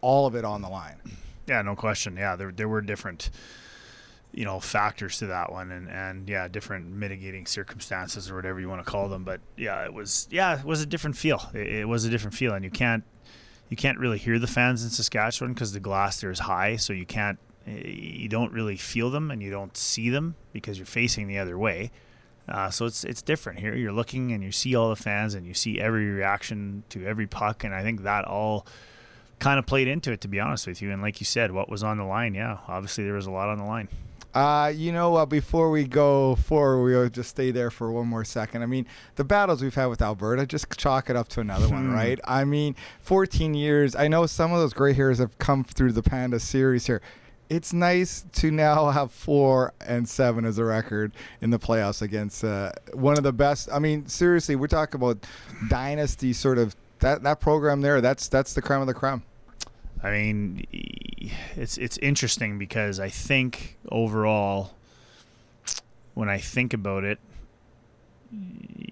all 0.00 0.26
of 0.26 0.34
it 0.34 0.44
on 0.44 0.62
the 0.62 0.68
line. 0.68 1.00
Yeah, 1.46 1.62
no 1.62 1.74
question. 1.76 2.16
Yeah, 2.16 2.36
there 2.36 2.52
there 2.52 2.68
were 2.68 2.80
different, 2.80 3.30
you 4.32 4.44
know, 4.44 4.60
factors 4.60 5.18
to 5.18 5.26
that 5.26 5.52
one, 5.52 5.70
and 5.70 5.88
and 5.88 6.28
yeah, 6.28 6.48
different 6.48 6.90
mitigating 6.90 7.46
circumstances 7.46 8.30
or 8.30 8.36
whatever 8.36 8.60
you 8.60 8.68
want 8.68 8.84
to 8.84 8.90
call 8.90 9.08
them. 9.08 9.24
But 9.24 9.40
yeah, 9.56 9.84
it 9.84 9.92
was 9.92 10.28
yeah, 10.30 10.58
it 10.58 10.64
was 10.64 10.80
a 10.80 10.86
different 10.86 11.16
feel. 11.16 11.50
It, 11.54 11.66
it 11.66 11.88
was 11.88 12.04
a 12.04 12.10
different 12.10 12.34
feel, 12.34 12.54
and 12.54 12.64
you 12.64 12.70
can't 12.70 13.04
you 13.68 13.76
can't 13.76 13.98
really 13.98 14.18
hear 14.18 14.38
the 14.38 14.46
fans 14.46 14.84
in 14.84 14.90
Saskatchewan 14.90 15.52
because 15.54 15.72
the 15.72 15.80
glass 15.80 16.20
there 16.20 16.30
is 16.30 16.40
high, 16.40 16.76
so 16.76 16.92
you 16.92 17.06
can't 17.06 17.38
you 17.66 18.28
don't 18.28 18.52
really 18.52 18.76
feel 18.76 19.10
them 19.10 19.30
and 19.30 19.42
you 19.42 19.50
don't 19.50 19.76
see 19.76 20.10
them 20.10 20.36
because 20.52 20.78
you're 20.78 20.86
facing 20.86 21.28
the 21.28 21.38
other 21.38 21.58
way. 21.58 21.90
Uh, 22.46 22.70
so 22.70 22.84
it's 22.84 23.04
it's 23.04 23.22
different 23.22 23.58
here. 23.58 23.74
You're 23.74 23.92
looking 23.92 24.32
and 24.32 24.42
you 24.42 24.52
see 24.52 24.74
all 24.74 24.90
the 24.90 24.96
fans 24.96 25.34
and 25.34 25.46
you 25.46 25.54
see 25.54 25.80
every 25.80 26.10
reaction 26.10 26.84
to 26.90 27.04
every 27.06 27.26
puck, 27.26 27.64
and 27.64 27.74
I 27.74 27.82
think 27.82 28.02
that 28.02 28.26
all 28.26 28.66
kind 29.38 29.58
of 29.58 29.66
played 29.66 29.88
into 29.88 30.12
it, 30.12 30.20
to 30.22 30.28
be 30.28 30.40
honest 30.40 30.66
with 30.66 30.82
you. 30.82 30.90
And 30.90 31.00
like 31.00 31.20
you 31.20 31.24
said, 31.24 31.52
what 31.52 31.68
was 31.68 31.82
on 31.82 31.98
the 31.98 32.04
line? 32.04 32.34
Yeah, 32.34 32.58
obviously 32.68 33.04
there 33.04 33.14
was 33.14 33.26
a 33.26 33.30
lot 33.30 33.48
on 33.48 33.58
the 33.58 33.64
line. 33.64 33.88
Uh, 34.34 34.72
you 34.74 34.90
know, 34.90 35.14
uh, 35.14 35.24
before 35.24 35.70
we 35.70 35.84
go 35.84 36.34
forward, 36.34 36.82
we'll 36.82 37.08
just 37.08 37.30
stay 37.30 37.52
there 37.52 37.70
for 37.70 37.92
one 37.92 38.08
more 38.08 38.24
second. 38.24 38.64
I 38.64 38.66
mean, 38.66 38.84
the 39.14 39.22
battles 39.22 39.62
we've 39.62 39.74
had 39.74 39.86
with 39.86 40.02
Alberta, 40.02 40.44
just 40.44 40.76
chalk 40.76 41.08
it 41.08 41.14
up 41.14 41.28
to 41.28 41.40
another 41.40 41.68
one, 41.68 41.92
right? 41.92 42.18
I 42.24 42.44
mean, 42.44 42.74
14 43.00 43.54
years. 43.54 43.94
I 43.94 44.08
know 44.08 44.26
some 44.26 44.52
of 44.52 44.58
those 44.58 44.72
gray 44.72 44.92
hairs 44.92 45.18
have 45.18 45.38
come 45.38 45.62
through 45.62 45.92
the 45.92 46.02
Panda 46.02 46.40
series 46.40 46.86
here. 46.86 47.00
It's 47.50 47.72
nice 47.72 48.24
to 48.34 48.50
now 48.50 48.90
have 48.90 49.12
four 49.12 49.74
and 49.86 50.08
seven 50.08 50.44
as 50.44 50.58
a 50.58 50.64
record 50.64 51.12
in 51.40 51.50
the 51.50 51.58
playoffs 51.58 52.00
against 52.02 52.42
uh, 52.42 52.72
one 52.92 53.16
of 53.18 53.22
the 53.22 53.32
best. 53.32 53.68
I 53.72 53.78
mean, 53.78 54.06
seriously, 54.06 54.56
we're 54.56 54.66
talking 54.66 55.00
about 55.00 55.26
dynasty 55.68 56.32
sort 56.32 56.58
of 56.58 56.74
that 57.00 57.22
that 57.22 57.40
program 57.40 57.82
there. 57.82 58.00
That's 58.00 58.28
that's 58.28 58.54
the 58.54 58.62
creme 58.62 58.80
of 58.80 58.86
the 58.86 58.94
creme. 58.94 59.22
I 60.02 60.10
mean, 60.10 60.66
it's 61.56 61.78
it's 61.78 61.98
interesting 61.98 62.58
because 62.58 63.00
I 63.00 63.08
think 63.08 63.78
overall, 63.90 64.72
when 66.14 66.28
I 66.28 66.38
think 66.38 66.74
about 66.74 67.04
it, 67.04 67.18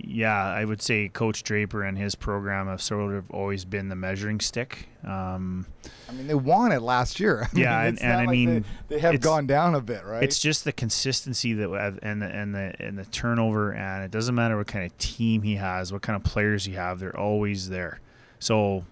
yeah, 0.05 0.45
I 0.45 0.65
would 0.65 0.83
say 0.83 1.09
Coach 1.09 1.43
Draper 1.43 1.83
and 1.83 1.97
his 1.97 2.15
program 2.15 2.67
have 2.67 2.83
sort 2.83 3.15
of 3.15 3.31
always 3.31 3.65
been 3.65 3.89
the 3.89 3.97
measuring 3.97 4.41
stick. 4.41 4.89
Um, 5.05 5.67
I 6.09 6.13
mean, 6.13 6.27
they 6.27 6.35
won 6.35 6.71
it 6.71 6.83
last 6.83 7.19
year. 7.19 7.49
I 7.57 7.59
Yeah, 7.59 7.79
mean, 7.79 7.89
and- 7.89 8.03
and 8.03 8.13
I 8.13 8.17
like 8.25 8.29
mean, 8.31 8.65
they, 8.89 8.97
they 8.97 8.99
have 9.01 9.21
gone 9.21 9.47
down 9.47 9.75
a 9.75 9.81
bit, 9.81 10.05
right? 10.05 10.23
It's 10.23 10.39
just 10.39 10.65
the 10.65 10.73
consistency 10.73 11.55
that 11.55 11.71
have- 11.71 11.99
and 12.03 12.21
the 12.21 12.27
and 12.27 12.55
the 12.55 12.75
and 12.79 12.99
the 12.99 13.05
turnover, 13.07 13.73
and 13.73 14.05
it 14.05 14.11
doesn't 14.11 14.35
matter 14.35 14.57
what 14.59 14.67
kind 14.67 14.85
of 14.85 14.97
team 14.99 15.43
he 15.43 15.57
has, 15.57 15.93
what 15.93 16.03
kind 16.03 16.17
of 16.17 16.25
players 16.25 16.67
you 16.69 16.75
have, 16.77 17.01
they're 17.01 17.19
always 17.19 17.71
there. 17.71 17.99
So, 18.39 18.85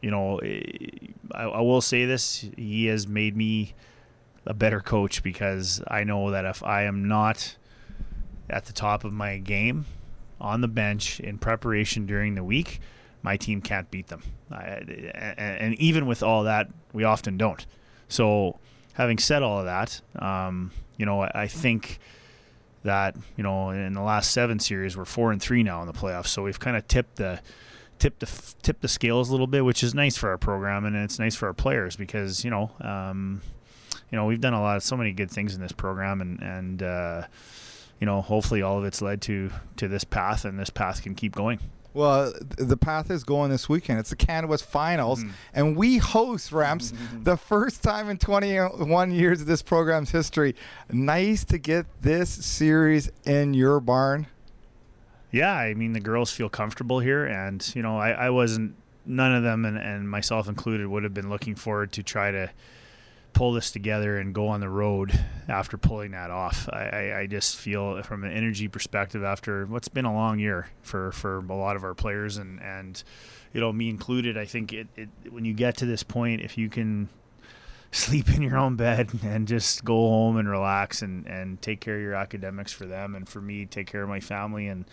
you 0.00 0.10
know, 0.10 0.40
I, 1.34 1.42
I 1.44 1.60
will 1.60 1.80
say 1.80 2.04
this: 2.04 2.46
he 2.56 2.86
has 2.86 3.08
made 3.08 3.36
me 3.36 3.74
a 4.46 4.54
better 4.54 4.80
coach 4.80 5.22
because 5.22 5.82
I 5.88 6.04
know 6.04 6.30
that 6.30 6.44
if 6.44 6.62
I 6.62 6.82
am 6.84 7.06
not 7.08 7.56
at 8.52 8.66
the 8.66 8.72
top 8.72 9.04
of 9.04 9.12
my 9.12 9.38
game 9.38 9.86
on 10.40 10.60
the 10.60 10.68
bench 10.68 11.20
in 11.20 11.38
preparation 11.38 12.06
during 12.06 12.34
the 12.34 12.44
week, 12.44 12.80
my 13.22 13.36
team 13.36 13.60
can't 13.60 13.90
beat 13.90 14.08
them. 14.08 14.22
I, 14.50 14.64
and, 15.38 15.74
even 15.76 16.06
with 16.06 16.22
all 16.22 16.44
that, 16.44 16.68
we 16.92 17.04
often 17.04 17.36
don't. 17.36 17.64
So, 18.08 18.58
having 18.94 19.18
said 19.18 19.42
all 19.42 19.60
of 19.60 19.64
that, 19.64 20.00
um, 20.16 20.72
you 20.96 21.06
know, 21.06 21.22
I, 21.22 21.46
think 21.46 21.98
that 22.82 23.16
you 23.36 23.44
know 23.44 23.70
in 23.70 23.92
the 23.92 24.02
last 24.02 24.32
seven 24.32 24.58
series 24.58 24.96
we're 24.96 25.04
four 25.04 25.30
and 25.30 25.40
three 25.40 25.62
now 25.62 25.80
in 25.80 25.86
the 25.86 25.92
playoffs. 25.92 26.26
So 26.26 26.42
we've 26.42 26.60
kind 26.60 26.76
of 26.76 26.86
tipped 26.88 27.16
the 27.16 27.40
tipped 27.98 28.20
the 28.20 28.54
tipped 28.62 28.82
the 28.82 28.88
scales 28.88 29.28
a 29.28 29.32
little 29.32 29.46
bit, 29.46 29.64
which 29.64 29.82
is 29.82 29.94
nice 29.94 30.16
for 30.16 30.28
our 30.30 30.38
program 30.38 30.84
and 30.84 30.96
it's 30.96 31.18
nice 31.18 31.34
for 31.34 31.46
our 31.46 31.54
players 31.54 31.96
because 31.96 32.44
you 32.44 32.50
know. 32.50 32.70
Um, 32.80 33.40
you 34.10 34.18
know, 34.18 34.26
we've 34.26 34.40
done 34.40 34.52
a 34.52 34.60
lot 34.60 34.76
of 34.76 34.82
so 34.82 34.94
many 34.94 35.12
good 35.12 35.30
things 35.30 35.54
in 35.54 35.62
this 35.62 35.72
program, 35.72 36.20
and 36.20 36.42
and 36.42 36.82
uh, 36.82 37.22
you 38.02 38.06
know, 38.06 38.20
hopefully 38.20 38.62
all 38.62 38.78
of 38.78 38.84
it's 38.84 39.00
led 39.00 39.22
to 39.22 39.48
to 39.76 39.86
this 39.86 40.02
path, 40.02 40.44
and 40.44 40.58
this 40.58 40.70
path 40.70 41.04
can 41.04 41.14
keep 41.14 41.36
going. 41.36 41.60
Well, 41.94 42.32
the 42.58 42.76
path 42.76 43.12
is 43.12 43.22
going 43.22 43.52
this 43.52 43.68
weekend. 43.68 44.00
It's 44.00 44.10
the 44.10 44.16
Canada 44.16 44.48
West 44.48 44.64
Finals, 44.64 45.20
mm-hmm. 45.20 45.30
and 45.54 45.76
we 45.76 45.98
host 45.98 46.50
Ramps 46.50 46.90
mm-hmm. 46.90 47.22
the 47.22 47.36
first 47.36 47.80
time 47.84 48.10
in 48.10 48.18
21 48.18 49.12
years 49.12 49.42
of 49.42 49.46
this 49.46 49.62
program's 49.62 50.10
history. 50.10 50.56
Nice 50.90 51.44
to 51.44 51.58
get 51.58 51.86
this 52.00 52.28
series 52.28 53.08
in 53.24 53.54
your 53.54 53.78
barn. 53.78 54.26
Yeah, 55.30 55.54
I 55.54 55.74
mean 55.74 55.92
the 55.92 56.00
girls 56.00 56.32
feel 56.32 56.48
comfortable 56.48 56.98
here, 56.98 57.24
and 57.24 57.72
you 57.76 57.82
know, 57.82 57.98
I, 57.98 58.10
I 58.10 58.30
wasn't 58.30 58.74
none 59.06 59.32
of 59.32 59.44
them, 59.44 59.64
and, 59.64 59.78
and 59.78 60.10
myself 60.10 60.48
included, 60.48 60.88
would 60.88 61.04
have 61.04 61.14
been 61.14 61.30
looking 61.30 61.54
forward 61.54 61.92
to 61.92 62.02
try 62.02 62.32
to 62.32 62.50
pull 63.32 63.52
this 63.52 63.70
together 63.70 64.18
and 64.18 64.34
go 64.34 64.48
on 64.48 64.60
the 64.60 64.68
road 64.68 65.18
after 65.48 65.76
pulling 65.76 66.12
that 66.12 66.30
off. 66.30 66.68
I, 66.70 67.20
I, 67.20 67.26
just 67.26 67.56
feel 67.56 68.02
from 68.02 68.24
an 68.24 68.32
energy 68.32 68.68
perspective 68.68 69.24
after 69.24 69.66
what's 69.66 69.88
been 69.88 70.04
a 70.04 70.12
long 70.12 70.38
year 70.38 70.68
for, 70.82 71.12
for 71.12 71.38
a 71.38 71.54
lot 71.54 71.76
of 71.76 71.84
our 71.84 71.94
players 71.94 72.36
and, 72.36 72.60
and 72.60 73.02
you 73.52 73.60
know 73.60 73.72
me 73.72 73.88
included. 73.88 74.36
I 74.36 74.44
think 74.44 74.72
it, 74.72 74.88
it 74.96 75.08
when 75.30 75.44
you 75.44 75.54
get 75.54 75.78
to 75.78 75.86
this 75.86 76.02
point, 76.02 76.42
if 76.42 76.58
you 76.58 76.68
can 76.68 77.08
sleep 77.92 78.28
in 78.30 78.42
your 78.42 78.56
own 78.56 78.76
bed 78.76 79.10
and 79.22 79.46
just 79.46 79.84
go 79.84 79.94
home 79.94 80.38
and 80.38 80.48
relax 80.48 81.02
and, 81.02 81.26
and 81.26 81.60
take 81.60 81.80
care 81.80 81.96
of 81.96 82.02
your 82.02 82.14
academics 82.14 82.72
for 82.72 82.86
them 82.86 83.14
and 83.14 83.28
for 83.28 83.40
me 83.40 83.66
take 83.66 83.86
care 83.86 84.02
of 84.02 84.08
my 84.08 84.20
family 84.20 84.66
and 84.66 84.86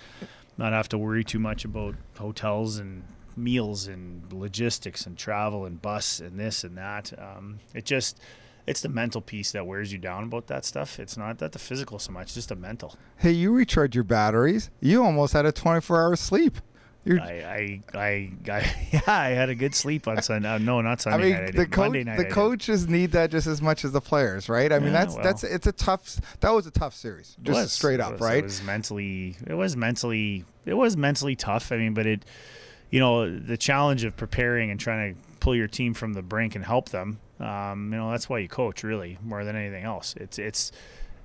not 0.57 0.73
have 0.73 0.89
to 0.89 0.97
worry 0.97 1.23
too 1.23 1.39
much 1.39 1.63
about 1.63 1.95
hotels 2.17 2.77
and 2.77 3.03
meals 3.39 3.87
and 3.87 4.31
logistics 4.31 5.05
and 5.05 5.17
travel 5.17 5.65
and 5.65 5.81
bus 5.81 6.19
and 6.19 6.39
this 6.39 6.63
and 6.63 6.77
that. 6.77 7.13
Um, 7.17 7.59
it 7.73 7.85
just 7.85 8.19
it's 8.67 8.81
the 8.81 8.89
mental 8.89 9.21
piece 9.21 9.51
that 9.53 9.65
wears 9.65 9.91
you 9.91 9.97
down 9.97 10.25
about 10.25 10.47
that 10.47 10.63
stuff. 10.63 10.99
It's 10.99 11.17
not 11.17 11.39
that 11.39 11.53
the 11.53 11.59
physical 11.59 11.97
so 11.97 12.11
much, 12.11 12.35
just 12.35 12.49
the 12.49 12.55
mental. 12.55 12.95
Hey, 13.17 13.31
you 13.31 13.51
recharge 13.51 13.95
your 13.95 14.03
batteries. 14.03 14.69
You 14.79 15.03
almost 15.03 15.33
had 15.33 15.45
a 15.45 15.51
24 15.51 16.01
hour 16.01 16.15
sleep. 16.15 16.59
You're, 17.05 17.21
I, 17.21 17.81
I, 17.93 17.97
I, 17.97 18.31
I, 18.51 18.87
yeah, 18.91 19.01
I 19.07 19.29
had 19.29 19.49
a 19.49 19.55
good 19.55 19.73
sleep 19.73 20.07
on 20.07 20.21
Sunday. 20.21 20.47
Uh, 20.47 20.57
no, 20.57 20.81
not 20.81 20.99
I 20.99 21.11
Sunday 21.11 21.23
mean, 21.23 21.33
night. 21.33 21.43
I 21.43 21.45
the 21.47 21.51
did. 21.53 21.71
coach, 21.71 21.83
Monday 21.85 22.03
night. 22.03 22.17
The 22.17 22.25
coaches 22.25 22.87
need 22.87 23.13
that 23.13 23.31
just 23.31 23.47
as 23.47 23.61
much 23.61 23.85
as 23.85 23.93
the 23.93 24.01
players, 24.01 24.49
right? 24.49 24.71
I 24.71 24.79
mean, 24.79 24.93
that's 24.93 25.15
well. 25.15 25.23
that's 25.23 25.43
it's 25.43 25.65
a 25.65 25.71
tough. 25.71 26.19
That 26.41 26.51
was 26.51 26.67
a 26.67 26.71
tough 26.71 26.93
series, 26.93 27.37
just 27.41 27.59
was. 27.59 27.71
straight 27.71 27.99
up, 27.99 28.13
was. 28.13 28.21
right? 28.21 28.39
It 28.39 28.43
was 28.43 28.61
mentally. 28.61 29.37
It 29.47 29.53
was 29.53 29.75
mentally. 29.75 30.45
It 30.65 30.75
was 30.75 30.97
mentally 30.97 31.35
tough. 31.35 31.71
I 31.71 31.77
mean, 31.77 31.93
but 31.93 32.05
it, 32.05 32.25
you 32.89 32.99
know, 32.99 33.37
the 33.37 33.57
challenge 33.57 34.03
of 34.03 34.15
preparing 34.17 34.71
and 34.71 34.79
trying 34.79 35.15
to 35.15 35.21
pull 35.39 35.55
your 35.55 35.67
team 35.67 35.93
from 35.93 36.13
the 36.13 36.21
brink 36.21 36.55
and 36.55 36.65
help 36.65 36.89
them. 36.89 37.19
Um, 37.39 37.91
you 37.91 37.97
know, 37.97 38.11
that's 38.11 38.27
why 38.27 38.39
you 38.39 38.47
coach, 38.47 38.83
really, 38.83 39.17
more 39.23 39.43
than 39.43 39.55
anything 39.55 39.83
else. 39.83 40.15
It's 40.17 40.37
it's, 40.37 40.71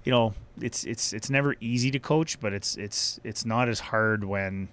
you 0.05 0.13
know, 0.13 0.35
it's 0.61 0.85
it's 0.85 1.13
it's 1.13 1.31
never 1.31 1.57
easy 1.61 1.91
to 1.91 1.99
coach, 1.99 2.39
but 2.41 2.53
it's 2.53 2.77
it's 2.77 3.19
it's 3.25 3.45
not 3.45 3.69
as 3.69 3.81
hard 3.81 4.25
when, 4.25 4.69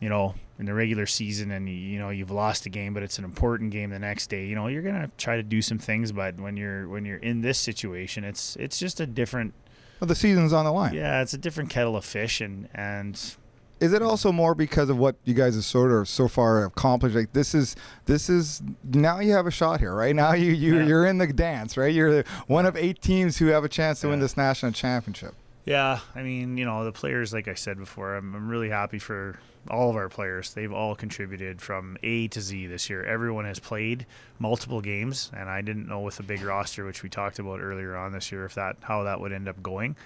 you 0.00 0.08
know, 0.08 0.34
in 0.58 0.66
the 0.66 0.74
regular 0.74 1.06
season 1.06 1.50
and 1.50 1.68
you 1.68 1.98
know 1.98 2.10
you've 2.10 2.30
lost 2.30 2.66
a 2.66 2.68
game, 2.68 2.94
but 2.94 3.02
it's 3.02 3.18
an 3.18 3.24
important 3.24 3.70
game 3.70 3.90
the 3.90 3.98
next 3.98 4.28
day. 4.28 4.46
You 4.46 4.54
know, 4.54 4.68
you're 4.68 4.82
gonna 4.82 5.10
try 5.18 5.36
to 5.36 5.42
do 5.42 5.60
some 5.60 5.78
things, 5.78 6.12
but 6.12 6.38
when 6.38 6.56
you're 6.56 6.88
when 6.88 7.04
you're 7.04 7.18
in 7.18 7.42
this 7.42 7.58
situation, 7.58 8.24
it's 8.24 8.56
it's 8.56 8.78
just 8.78 9.00
a 9.00 9.06
different 9.06 9.54
well, 10.00 10.08
the 10.08 10.14
season's 10.14 10.52
on 10.52 10.64
the 10.64 10.72
line. 10.72 10.94
yeah, 10.94 11.22
it's 11.22 11.34
a 11.34 11.38
different 11.38 11.70
kettle 11.70 11.96
of 11.96 12.04
fish, 12.04 12.40
and 12.40 12.68
and 12.74 13.36
Is 13.80 13.92
it 13.92 14.02
also 14.02 14.32
more 14.32 14.54
because 14.54 14.90
of 14.90 14.98
what 14.98 15.16
you 15.24 15.34
guys 15.34 15.54
have 15.54 15.64
sort 15.64 15.92
of 15.92 16.08
so 16.08 16.26
far 16.28 16.64
accomplished? 16.64 17.14
Like 17.14 17.32
this 17.32 17.54
is 17.54 17.76
this 18.06 18.28
is 18.28 18.62
now 18.84 19.20
you 19.20 19.32
have 19.32 19.46
a 19.46 19.50
shot 19.50 19.80
here, 19.80 19.94
right? 19.94 20.14
Now 20.14 20.32
you 20.32 20.52
you 20.52 20.78
Yeah. 20.78 20.86
you're 20.86 21.06
in 21.06 21.18
the 21.18 21.26
dance, 21.28 21.76
right? 21.76 21.94
You're 21.94 22.24
one 22.46 22.66
of 22.66 22.76
eight 22.76 23.00
teams 23.00 23.38
who 23.38 23.46
have 23.46 23.64
a 23.64 23.68
chance 23.68 24.00
to 24.00 24.08
win 24.08 24.20
this 24.20 24.36
national 24.36 24.72
championship. 24.72 25.34
yeah, 25.64 26.00
I 26.14 26.22
mean, 26.22 26.56
you 26.56 26.64
know, 26.64 26.82
the 26.84 26.92
players, 26.92 27.32
like 27.34 27.46
I 27.46 27.54
said 27.54 27.76
before, 27.78 28.16
I'm, 28.16 28.34
I'm 28.34 28.48
really 28.48 28.70
happy 28.70 28.98
for 28.98 29.38
all 29.70 29.90
of 29.90 29.96
our 29.96 30.08
players. 30.08 30.54
They've 30.54 30.72
all 30.72 30.94
contributed 30.94 31.60
from 31.60 31.96
A 32.02 32.28
to 32.28 32.40
Z 32.40 32.66
this 32.66 32.88
year. 32.88 33.02
Everyone 33.04 33.44
has 33.44 33.58
played 33.58 34.06
multiple 34.38 34.80
games, 34.80 35.30
and 35.36 35.48
I 35.48 35.60
didn't 35.60 35.88
know 35.88 36.00
with 36.00 36.16
the 36.16 36.22
big 36.22 36.42
roster, 36.42 36.84
which 36.84 37.02
we 37.02 37.08
talked 37.08 37.38
about 37.38 37.60
earlier 37.60 37.96
on 37.96 38.12
this 38.12 38.32
year, 38.32 38.44
if 38.44 38.54
that 38.54 38.76
how 38.80 39.04
that 39.04 39.20
would 39.20 39.32
end 39.32 39.48
up 39.48 39.62
going. 39.62 39.96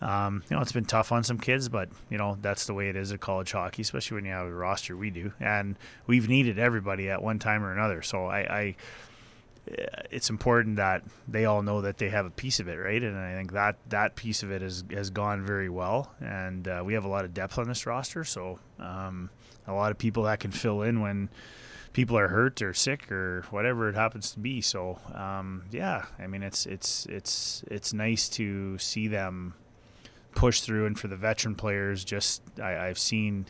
Um, 0.00 0.42
you 0.50 0.56
know, 0.56 0.62
it's 0.62 0.72
been 0.72 0.84
tough 0.84 1.12
on 1.12 1.24
some 1.24 1.38
kids, 1.38 1.68
but 1.68 1.88
you 2.10 2.18
know 2.18 2.36
that's 2.42 2.66
the 2.66 2.74
way 2.74 2.88
it 2.88 2.96
is 2.96 3.12
at 3.12 3.20
college 3.20 3.52
hockey, 3.52 3.82
especially 3.82 4.16
when 4.16 4.24
you 4.24 4.32
have 4.32 4.46
a 4.46 4.52
roster 4.52 4.96
we 4.96 5.10
do, 5.10 5.32
and 5.40 5.76
we've 6.06 6.28
needed 6.28 6.58
everybody 6.58 7.08
at 7.08 7.22
one 7.22 7.38
time 7.38 7.64
or 7.64 7.72
another. 7.72 8.02
So 8.02 8.26
I, 8.26 8.38
I 8.38 8.76
it's 9.66 10.28
important 10.30 10.76
that 10.76 11.02
they 11.26 11.44
all 11.44 11.62
know 11.62 11.80
that 11.80 11.98
they 11.98 12.10
have 12.10 12.26
a 12.26 12.30
piece 12.30 12.60
of 12.60 12.68
it, 12.68 12.76
right? 12.76 13.02
And 13.02 13.16
I 13.16 13.34
think 13.34 13.52
that 13.52 13.76
that 13.88 14.14
piece 14.14 14.42
of 14.42 14.50
it 14.50 14.62
has 14.62 14.84
has 14.90 15.10
gone 15.10 15.44
very 15.44 15.68
well, 15.68 16.12
and 16.20 16.68
uh, 16.68 16.82
we 16.84 16.94
have 16.94 17.04
a 17.04 17.08
lot 17.08 17.24
of 17.24 17.32
depth 17.32 17.58
on 17.58 17.68
this 17.68 17.86
roster, 17.86 18.24
so 18.24 18.58
um, 18.78 19.30
a 19.66 19.72
lot 19.72 19.90
of 19.90 19.98
people 19.98 20.24
that 20.24 20.40
can 20.40 20.50
fill 20.50 20.82
in 20.82 21.00
when 21.00 21.30
people 21.92 22.18
are 22.18 22.28
hurt 22.28 22.60
or 22.60 22.74
sick 22.74 23.10
or 23.10 23.44
whatever 23.50 23.88
it 23.88 23.94
happens 23.94 24.32
to 24.32 24.38
be. 24.38 24.60
So 24.60 24.98
um, 25.14 25.64
yeah, 25.70 26.06
I 26.18 26.26
mean 26.26 26.42
it's 26.42 26.66
it's 26.66 27.06
it's 27.06 27.64
it's 27.70 27.92
nice 27.92 28.28
to 28.30 28.78
see 28.78 29.08
them 29.08 29.54
push 30.34 30.60
through, 30.60 30.86
and 30.86 30.98
for 30.98 31.08
the 31.08 31.16
veteran 31.16 31.54
players, 31.54 32.04
just 32.04 32.42
I, 32.60 32.88
I've 32.88 32.98
seen 32.98 33.46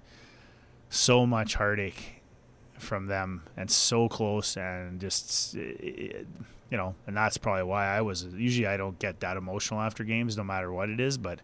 so 0.90 1.26
much 1.26 1.54
heartache 1.54 2.13
from 2.78 3.06
them 3.06 3.42
and 3.56 3.70
so 3.70 4.08
close 4.08 4.56
and 4.56 5.00
just 5.00 5.54
you 5.54 6.26
know 6.70 6.94
and 7.06 7.16
that's 7.16 7.36
probably 7.36 7.62
why 7.62 7.86
I 7.86 8.00
was 8.00 8.24
usually 8.24 8.66
I 8.66 8.76
don't 8.76 8.98
get 8.98 9.20
that 9.20 9.36
emotional 9.36 9.80
after 9.80 10.04
games 10.04 10.36
no 10.36 10.44
matter 10.44 10.72
what 10.72 10.88
it 10.90 11.00
is 11.00 11.16
but 11.16 11.40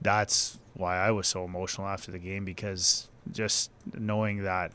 that's 0.00 0.58
why 0.74 0.96
I 0.96 1.10
was 1.10 1.26
so 1.26 1.44
emotional 1.44 1.86
after 1.86 2.10
the 2.10 2.18
game 2.18 2.44
because 2.44 3.08
just 3.32 3.70
knowing 3.96 4.42
that 4.42 4.72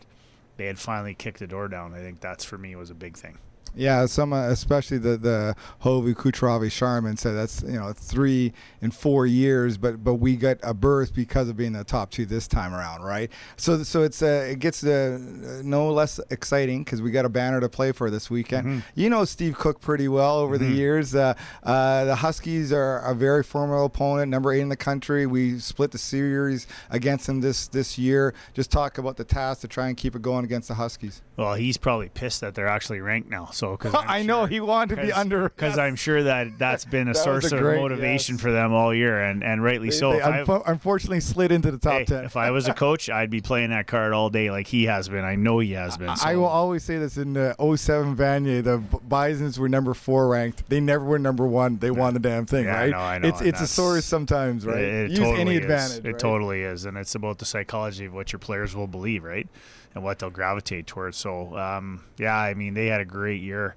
they 0.57 0.65
had 0.65 0.79
finally 0.79 1.13
kicked 1.13 1.39
the 1.39 1.47
door 1.47 1.67
down 1.67 1.93
I 1.93 1.99
think 1.99 2.19
that's 2.19 2.43
for 2.45 2.57
me 2.57 2.75
was 2.75 2.89
a 2.89 2.95
big 2.95 3.17
thing 3.17 3.37
Yeah, 3.75 4.05
some 4.05 4.33
uh, 4.33 4.49
especially 4.49 4.97
the 4.97 5.17
the 5.17 5.55
Hovi 5.83 6.13
Kucheravy 6.13 6.71
Sharman 6.71 7.17
said 7.17 7.33
that's 7.33 7.63
you 7.63 7.79
know 7.79 7.93
three 7.93 8.53
in 8.81 8.91
four 8.91 9.25
years, 9.25 9.77
but 9.77 10.03
but 10.03 10.15
we 10.15 10.35
got 10.35 10.57
a 10.61 10.73
berth 10.73 11.13
because 11.13 11.47
of 11.47 11.55
being 11.55 11.73
the 11.73 11.83
top 11.83 12.11
two 12.11 12.25
this 12.25 12.47
time 12.47 12.73
around, 12.73 13.03
right? 13.03 13.31
So 13.55 13.83
so 13.83 14.03
it's 14.03 14.21
uh, 14.21 14.47
it 14.51 14.59
gets 14.59 14.83
uh, 14.83 15.17
no 15.63 15.91
less 15.91 16.19
exciting 16.29 16.83
because 16.83 17.01
we 17.01 17.11
got 17.11 17.23
a 17.25 17.29
banner 17.29 17.61
to 17.61 17.69
play 17.69 17.91
for 17.93 18.09
this 18.09 18.29
weekend. 18.29 18.83
You 18.95 19.09
know 19.09 19.23
Steve 19.25 19.55
Kook 19.57 19.79
pretty 19.79 20.07
well 20.07 20.37
over 20.37 20.57
the 20.57 20.65
years. 20.67 21.15
Uh, 21.15 21.33
uh, 21.63 22.05
the 22.05 22.15
Huskies 22.15 22.73
are 22.73 22.99
a 22.99 23.15
very 23.15 23.43
formidable 23.43 23.85
opponent, 23.85 24.29
number 24.29 24.51
eight 24.51 24.61
in 24.61 24.69
the 24.69 24.75
country. 24.75 25.25
We 25.25 25.59
split 25.59 25.91
the 25.91 25.97
series 25.97 26.67
against 26.89 27.27
them 27.27 27.39
this 27.41 27.67
this 27.67 27.97
year. 27.97 28.33
Just 28.53 28.69
talk 28.71 28.97
about 28.97 29.15
the 29.17 29.23
task 29.23 29.61
to 29.61 29.67
try 29.67 29.87
and 29.87 29.95
keep 29.95 30.15
it 30.15 30.21
going 30.21 30.43
against 30.43 30.67
the 30.67 30.73
Huskies. 30.75 31.21
Well 31.41 31.55
he's 31.55 31.77
probably 31.77 32.09
pissed 32.09 32.41
that 32.41 32.55
they're 32.55 32.67
actually 32.67 32.99
ranked 33.01 33.29
now 33.29 33.47
So 33.51 33.71
because 33.77 33.93
I 34.07 34.23
know 34.23 34.45
he 34.45 34.59
wanted 34.59 34.95
to 34.95 35.01
be 35.01 35.11
under 35.11 35.49
because 35.55 35.77
I'm 35.77 35.95
sure 36.07 36.23
that 36.23 36.57
that's 36.57 36.85
been 36.85 37.07
a 37.07 37.13
That 37.13 37.17
source 37.23 37.51
a 37.51 37.57
of 37.57 37.63
motivation 37.63 38.35
yes. 38.35 38.41
for 38.41 38.51
them 38.51 38.73
all 38.73 38.93
year, 38.93 39.21
and 39.23 39.43
and 39.43 39.63
rightly 39.63 39.89
They- 39.89 39.95
so. 39.95 40.11
they 40.13 40.41
If 40.41 40.49
I- 40.49 40.61
unfortunately 40.67 41.19
slid 41.19 41.51
into 41.51 41.71
the 41.71 41.77
top 41.77 41.93
hey, 41.99 42.05
ten. 42.05 42.23
if 42.25 42.37
I 42.37 42.51
was 42.51 42.67
a 42.67 42.73
coach, 42.73 43.09
I'd 43.09 43.29
be 43.29 43.41
playing 43.41 43.71
that 43.71 43.87
card 43.87 44.13
all 44.13 44.29
day, 44.29 44.51
like 44.51 44.67
he 44.67 44.85
has 44.85 45.09
been. 45.09 45.23
I 45.25 45.35
know 45.35 45.59
he 45.59 45.71
has 45.73 45.97
been. 45.97 46.09
I 46.23 46.35
will 46.35 46.45
always 46.45 46.83
say 46.83 46.97
this 46.97 47.17
in 47.17 47.33
the 47.33 47.55
07 47.59 48.15
Vanier, 48.15 48.63
the 48.63 48.77
Bisons 49.07 49.57
were 49.59 49.69
number 49.69 49.93
four 49.93 50.27
ranked. 50.29 50.69
They 50.69 50.79
never 50.79 51.03
were 51.03 51.19
number 51.19 51.45
one. 51.47 51.77
They 51.77 51.91
won 51.91 52.13
the 52.13 52.19
damn 52.19 52.45
thing, 52.45 52.65
Yeah, 52.65 52.75
I 52.75 52.81
right? 52.81 52.91
know, 52.91 52.99
I 52.99 53.17
know, 53.17 53.27
It's 53.27 53.39
and 53.39 53.49
it's 53.49 53.61
a 53.61 53.67
source 53.67 54.05
sometimes, 54.05 54.65
right? 54.65 54.77
It, 54.79 54.93
it 55.05 55.09
Use 55.11 55.19
totally 55.19 55.41
any 55.41 55.55
is. 55.55 55.61
advantage. 55.61 56.05
It 56.05 56.11
right? 56.11 56.19
totally 56.19 56.61
is, 56.61 56.85
and 56.85 56.97
it's 56.97 57.15
about 57.15 57.39
the 57.39 57.45
psychology 57.45 58.05
of 58.05 58.13
what 58.13 58.31
your 58.31 58.39
players 58.39 58.75
will 58.75 58.87
believe, 58.87 59.23
right, 59.23 59.47
and 59.93 60.03
what 60.03 60.19
they'll 60.19 60.29
gravitate 60.29 60.87
towards. 60.87 61.17
So, 61.17 61.57
um, 61.57 62.03
yeah, 62.17 62.35
I 62.35 62.53
mean, 62.53 62.73
they 62.73 62.87
had 62.87 63.01
a 63.01 63.05
great 63.05 63.41
year. 63.41 63.75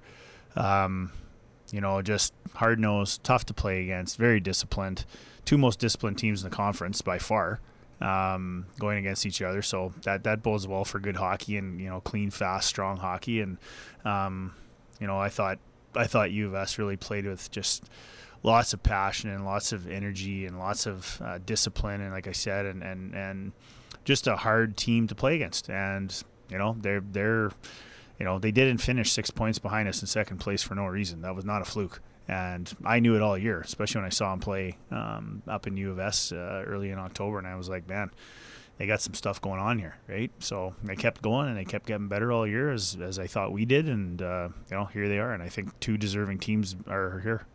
Um, 0.55 1.11
you 1.71 1.81
know, 1.81 2.01
just 2.01 2.33
hard 2.53 2.79
nosed, 2.79 3.23
tough 3.23 3.45
to 3.45 3.53
play 3.53 3.81
against, 3.83 4.17
very 4.17 4.39
disciplined. 4.39 5.05
Two 5.43 5.57
most 5.57 5.79
disciplined 5.79 6.17
teams 6.17 6.43
in 6.43 6.49
the 6.49 6.55
conference 6.55 7.01
by 7.01 7.19
far, 7.19 7.59
um, 8.01 8.65
going 8.79 8.97
against 8.97 9.25
each 9.25 9.41
other. 9.41 9.61
So 9.61 9.93
that 10.03 10.23
that 10.23 10.41
bodes 10.41 10.67
well 10.67 10.85
for 10.85 10.99
good 10.99 11.17
hockey 11.17 11.57
and 11.57 11.79
you 11.79 11.89
know 11.89 12.01
clean, 12.01 12.31
fast, 12.31 12.67
strong 12.67 12.97
hockey. 12.97 13.41
And 13.41 13.57
um, 14.05 14.53
you 14.99 15.07
know, 15.07 15.19
I 15.19 15.29
thought 15.29 15.59
I 15.95 16.05
thought 16.05 16.31
U 16.31 16.47
of 16.47 16.55
S 16.55 16.77
really 16.77 16.97
played 16.97 17.25
with 17.25 17.51
just 17.51 17.89
lots 18.43 18.73
of 18.73 18.83
passion 18.83 19.29
and 19.29 19.43
lots 19.43 19.71
of 19.71 19.89
energy 19.89 20.45
and 20.45 20.59
lots 20.59 20.85
of 20.85 21.19
uh, 21.23 21.39
discipline 21.45 21.99
and 21.99 22.11
like 22.11 22.27
I 22.27 22.31
said 22.31 22.67
and 22.67 22.83
and 22.83 23.15
and 23.15 23.51
just 24.05 24.27
a 24.27 24.37
hard 24.37 24.77
team 24.77 25.07
to 25.07 25.15
play 25.15 25.35
against. 25.35 25.69
And 25.69 26.23
you 26.49 26.57
know 26.57 26.77
they're 26.79 27.01
they're 27.01 27.51
you 28.19 28.25
know 28.25 28.39
they 28.39 28.51
didn't 28.51 28.77
finish 28.77 29.11
six 29.11 29.29
points 29.29 29.59
behind 29.59 29.89
us 29.89 30.01
in 30.01 30.07
second 30.07 30.37
place 30.37 30.63
for 30.63 30.75
no 30.75 30.85
reason. 30.85 31.21
That 31.21 31.35
was 31.35 31.43
not 31.43 31.61
a 31.61 31.65
fluke. 31.65 32.01
And 32.27 32.73
I 32.83 32.99
knew 32.99 33.15
it 33.15 33.21
all 33.21 33.37
year 33.37 33.61
especially 33.61 33.99
when 33.99 34.07
I 34.07 34.09
saw 34.09 34.31
them 34.31 34.39
play 34.39 34.77
um, 34.89 35.43
up 35.47 35.67
in 35.67 35.77
U 35.77 35.91
of 35.91 35.99
S 35.99 36.31
uh, 36.31 36.63
early 36.65 36.89
in 36.89 36.97
October. 36.97 37.37
And 37.37 37.45
I 37.45 37.55
was 37.55 37.69
like 37.69 37.87
man 37.87 38.09
they 38.77 38.87
got 38.87 39.01
some 39.01 39.13
stuff 39.13 39.41
going 39.41 39.59
on 39.59 39.79
here, 39.79 39.97
right? 40.07 40.31
So 40.39 40.75
they 40.83 40.95
kept 40.95 41.21
going 41.21 41.47
and 41.47 41.57
they 41.57 41.65
kept 41.65 41.85
getting 41.85 42.07
better 42.07 42.31
all 42.31 42.45
year 42.45 42.71
as, 42.71 42.97
as 43.01 43.19
I 43.19 43.27
thought 43.27 43.51
we 43.51 43.65
did, 43.65 43.87
and 43.87 44.21
uh, 44.21 44.49
you 44.69 44.75
know 44.75 44.85
here 44.85 45.07
they 45.07 45.19
are, 45.19 45.31
and 45.31 45.41
I 45.41 45.49
think 45.49 45.79
two 45.79 45.97
deserving 45.97 46.39
teams 46.39 46.75
are 46.87 47.19
here. 47.19 47.45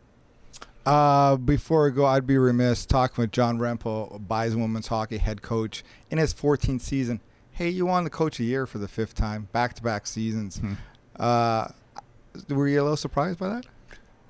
Uh, 0.87 1.37
before 1.37 1.85
we 1.85 1.91
go, 1.91 2.07
I'd 2.07 2.27
be 2.27 2.39
remiss 2.39 2.87
talking 2.87 3.23
with 3.23 3.33
John 3.33 3.59
Rempel, 3.59 4.27
Bison 4.27 4.61
women's 4.61 4.87
hockey 4.89 5.19
head 5.19 5.43
coach 5.43 5.85
in 6.11 6.19
his 6.19 6.33
14th 6.33 6.81
season. 6.81 7.21
Hey, 7.53 7.69
you 7.69 7.87
won 7.87 8.05
the 8.05 8.11
coach 8.11 8.35
of 8.35 8.45
the 8.45 8.51
year 8.51 8.67
for 8.67 8.79
the 8.79 8.89
fifth 8.89 9.15
time, 9.15 9.49
back-to-back 9.53 10.07
seasons. 10.07 10.59
Hmm. 10.59 10.73
Uh, 11.19 11.69
were 12.49 12.67
you 12.69 12.81
a 12.81 12.83
little 12.83 12.97
surprised 12.97 13.39
by 13.39 13.49
that? 13.51 13.67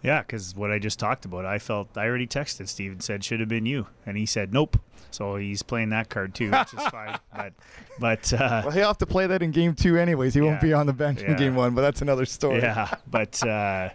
Yeah, 0.02 0.22
because 0.22 0.56
what 0.56 0.70
I 0.70 0.78
just 0.78 0.98
talked 0.98 1.24
about, 1.26 1.44
I 1.44 1.58
felt 1.58 1.96
I 1.96 2.06
already 2.06 2.26
texted 2.26 2.68
Steve 2.68 2.92
and 2.92 3.02
said 3.02 3.22
should 3.22 3.38
have 3.38 3.50
been 3.50 3.66
you, 3.66 3.86
and 4.06 4.16
he 4.16 4.24
said 4.24 4.52
nope. 4.52 4.78
So 5.10 5.36
he's 5.36 5.62
playing 5.62 5.90
that 5.90 6.08
card 6.08 6.34
too, 6.34 6.50
which 6.50 6.72
is 6.74 6.82
fine. 6.86 7.18
But 7.36 7.52
but 7.98 8.32
uh, 8.32 8.62
Well, 8.64 8.70
he'll 8.70 8.86
have 8.88 8.98
to 8.98 9.06
play 9.06 9.26
that 9.26 9.42
in 9.42 9.50
game 9.50 9.74
two 9.74 9.98
anyways. 9.98 10.32
He 10.34 10.40
won't 10.40 10.60
be 10.60 10.72
on 10.72 10.86
the 10.86 10.92
bench 10.94 11.20
in 11.20 11.36
game 11.36 11.54
one, 11.54 11.74
but 11.74 11.82
that's 11.82 12.00
another 12.00 12.24
story. 12.24 12.60
yeah, 12.60 12.94
but 13.08 13.46
uh, 13.46 13.90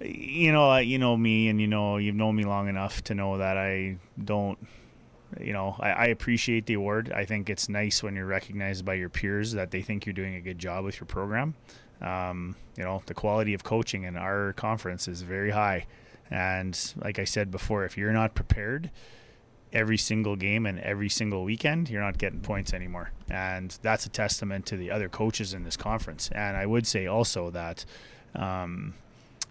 you 0.00 0.52
know 0.52 0.76
you 0.78 0.98
know 0.98 1.16
me, 1.16 1.48
and 1.48 1.60
you 1.60 1.66
know 1.66 1.96
you've 1.96 2.14
known 2.14 2.36
me 2.36 2.44
long 2.44 2.68
enough 2.68 3.02
to 3.04 3.14
know 3.14 3.38
that 3.38 3.56
I 3.56 3.98
don't. 4.22 4.58
You 5.40 5.52
know, 5.52 5.74
I, 5.80 5.90
I 5.90 6.04
appreciate 6.06 6.66
the 6.66 6.74
award. 6.74 7.12
I 7.12 7.24
think 7.24 7.50
it's 7.50 7.68
nice 7.68 8.04
when 8.04 8.14
you're 8.14 8.26
recognized 8.26 8.84
by 8.84 8.94
your 8.94 9.08
peers 9.08 9.52
that 9.52 9.72
they 9.72 9.82
think 9.82 10.06
you're 10.06 10.12
doing 10.12 10.36
a 10.36 10.40
good 10.40 10.60
job 10.60 10.84
with 10.84 11.00
your 11.00 11.06
program. 11.06 11.54
Um, 12.00 12.54
you 12.76 12.84
know, 12.84 13.02
the 13.06 13.14
quality 13.14 13.52
of 13.52 13.64
coaching 13.64 14.04
in 14.04 14.16
our 14.16 14.52
conference 14.52 15.08
is 15.08 15.22
very 15.22 15.50
high. 15.50 15.86
And 16.30 16.78
like 16.96 17.18
I 17.18 17.24
said 17.24 17.50
before, 17.50 17.84
if 17.84 17.96
you're 17.96 18.12
not 18.12 18.34
prepared 18.34 18.90
every 19.72 19.98
single 19.98 20.36
game 20.36 20.66
and 20.66 20.78
every 20.80 21.08
single 21.08 21.44
weekend, 21.44 21.90
you're 21.90 22.00
not 22.00 22.16
getting 22.16 22.40
points 22.40 22.72
anymore. 22.72 23.10
And 23.28 23.76
that's 23.82 24.06
a 24.06 24.08
testament 24.08 24.66
to 24.66 24.76
the 24.76 24.90
other 24.90 25.08
coaches 25.08 25.52
in 25.52 25.64
this 25.64 25.76
conference. 25.76 26.30
And 26.32 26.56
I 26.56 26.64
would 26.64 26.86
say 26.86 27.06
also 27.06 27.50
that, 27.50 27.84
um, 28.34 28.94